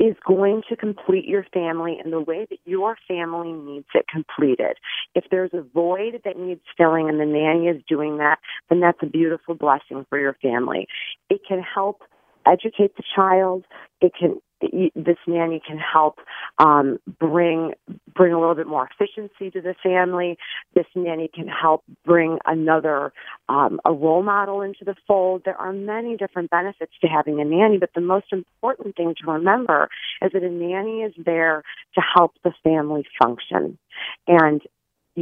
is 0.00 0.16
going 0.26 0.62
to 0.70 0.76
complete 0.76 1.26
your 1.26 1.44
family 1.52 1.98
in 2.02 2.10
the 2.10 2.20
way 2.20 2.46
that 2.48 2.58
your 2.64 2.96
family 3.06 3.52
needs 3.52 3.86
it 3.94 4.06
completed. 4.08 4.78
If 5.14 5.24
there's 5.30 5.50
a 5.52 5.60
void 5.60 6.22
that 6.24 6.38
needs 6.38 6.62
filling 6.78 7.10
and 7.10 7.20
the 7.20 7.26
nanny 7.26 7.66
is 7.66 7.82
doing 7.86 8.16
that, 8.16 8.38
then 8.70 8.80
that's 8.80 8.98
a 9.02 9.06
beautiful 9.06 9.54
blessing 9.54 10.06
for 10.08 10.18
your 10.18 10.34
family. 10.40 10.86
It 11.28 11.42
can 11.46 11.62
help 11.62 12.00
educate 12.46 12.96
the 12.96 13.02
child. 13.14 13.66
It 14.00 14.12
can 14.18 14.40
this 14.60 15.16
nanny 15.26 15.60
can 15.66 15.78
help 15.78 16.18
um, 16.58 16.98
bring 17.18 17.72
bring 18.14 18.32
a 18.32 18.38
little 18.38 18.54
bit 18.54 18.66
more 18.66 18.88
efficiency 18.90 19.50
to 19.50 19.60
the 19.60 19.74
family. 19.82 20.36
This 20.74 20.86
nanny 20.94 21.30
can 21.32 21.48
help 21.48 21.84
bring 22.04 22.38
another 22.46 23.12
um, 23.48 23.80
a 23.84 23.92
role 23.92 24.22
model 24.22 24.60
into 24.60 24.84
the 24.84 24.94
fold. 25.06 25.42
There 25.44 25.56
are 25.56 25.72
many 25.72 26.16
different 26.16 26.50
benefits 26.50 26.92
to 27.00 27.06
having 27.06 27.40
a 27.40 27.44
nanny, 27.44 27.78
but 27.78 27.90
the 27.94 28.00
most 28.00 28.26
important 28.32 28.96
thing 28.96 29.14
to 29.24 29.30
remember 29.30 29.88
is 30.22 30.32
that 30.32 30.42
a 30.42 30.50
nanny 30.50 31.02
is 31.02 31.14
there 31.24 31.62
to 31.94 32.00
help 32.14 32.32
the 32.44 32.52
family 32.62 33.04
function. 33.20 33.78
And 34.26 34.62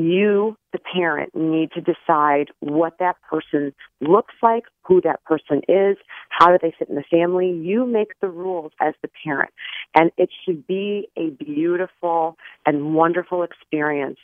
you, 0.04 0.56
the 0.72 0.78
parent, 0.78 1.34
need 1.34 1.70
to 1.72 1.80
decide 1.80 2.48
what 2.60 2.94
that 2.98 3.16
person 3.28 3.72
looks 4.00 4.34
like, 4.42 4.64
who 4.84 5.00
that 5.02 5.22
person 5.24 5.62
is, 5.68 5.96
how 6.30 6.48
do 6.48 6.58
they 6.60 6.74
fit 6.78 6.88
in 6.88 6.94
the 6.94 7.04
family. 7.10 7.50
You 7.50 7.86
make 7.86 8.12
the 8.20 8.28
rules 8.28 8.72
as 8.80 8.94
the 9.02 9.08
parent. 9.24 9.50
And 9.94 10.10
it 10.16 10.30
should 10.44 10.66
be 10.66 11.08
a 11.16 11.30
beautiful 11.30 12.36
and 12.66 12.94
wonderful 12.94 13.42
experience. 13.42 14.18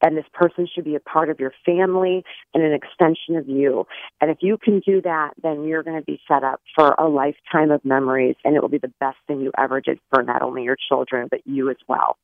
And 0.00 0.16
this 0.16 0.26
person 0.32 0.68
should 0.72 0.84
be 0.84 0.94
a 0.94 1.00
part 1.00 1.28
of 1.28 1.40
your 1.40 1.52
family 1.66 2.24
and 2.54 2.62
an 2.62 2.72
extension 2.72 3.36
of 3.36 3.48
you. 3.48 3.84
And 4.20 4.30
if 4.30 4.38
you 4.40 4.56
can 4.56 4.80
do 4.80 5.02
that, 5.02 5.30
then 5.42 5.64
you're 5.64 5.82
going 5.82 5.98
to 5.98 6.04
be 6.04 6.20
set 6.28 6.44
up 6.44 6.60
for 6.74 6.94
a 6.98 7.08
lifetime 7.08 7.72
of 7.72 7.84
memories. 7.84 8.36
And 8.44 8.54
it 8.54 8.62
will 8.62 8.68
be 8.68 8.78
the 8.78 8.92
best 9.00 9.16
thing 9.26 9.40
you 9.40 9.50
ever 9.58 9.80
did 9.80 9.98
for 10.10 10.22
not 10.22 10.42
only 10.42 10.62
your 10.62 10.76
children, 10.88 11.26
but 11.28 11.40
you 11.46 11.68
as 11.70 11.78
well. 11.88 12.16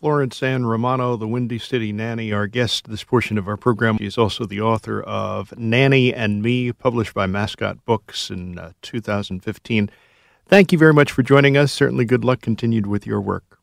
Florence 0.00 0.42
Ann 0.42 0.64
Romano, 0.64 1.16
the 1.16 1.28
Windy 1.28 1.58
City 1.58 1.92
Nanny, 1.92 2.32
our 2.32 2.46
guest 2.46 2.88
this 2.88 3.04
portion 3.04 3.36
of 3.36 3.46
our 3.46 3.58
program. 3.58 3.98
She 3.98 4.06
is 4.06 4.16
also 4.16 4.46
the 4.46 4.58
author 4.58 5.02
of 5.02 5.56
Nanny 5.58 6.14
and 6.14 6.42
Me, 6.42 6.72
published 6.72 7.12
by 7.12 7.26
Mascot 7.26 7.84
Books 7.84 8.30
in 8.30 8.58
uh, 8.58 8.72
2015. 8.80 9.90
Thank 10.46 10.72
you 10.72 10.78
very 10.78 10.94
much 10.94 11.12
for 11.12 11.22
joining 11.22 11.58
us. 11.58 11.70
Certainly 11.70 12.06
good 12.06 12.24
luck 12.24 12.40
continued 12.40 12.86
with 12.86 13.06
your 13.06 13.20
work. 13.20 13.58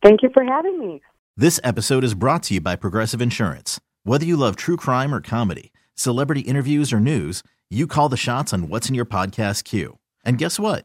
Thank 0.00 0.22
you 0.22 0.30
for 0.32 0.44
having 0.44 0.78
me. 0.78 1.02
This 1.36 1.58
episode 1.64 2.04
is 2.04 2.14
brought 2.14 2.44
to 2.44 2.54
you 2.54 2.60
by 2.60 2.76
Progressive 2.76 3.20
Insurance. 3.20 3.80
Whether 4.04 4.26
you 4.26 4.36
love 4.36 4.54
true 4.54 4.76
crime 4.76 5.12
or 5.12 5.20
comedy, 5.20 5.72
celebrity 5.96 6.42
interviews 6.42 6.92
or 6.92 7.00
news, 7.00 7.42
you 7.68 7.88
call 7.88 8.08
the 8.08 8.16
shots 8.16 8.52
on 8.52 8.68
what's 8.68 8.88
in 8.88 8.94
your 8.94 9.04
podcast 9.04 9.64
queue. 9.64 9.98
And 10.24 10.38
guess 10.38 10.60
what? 10.60 10.84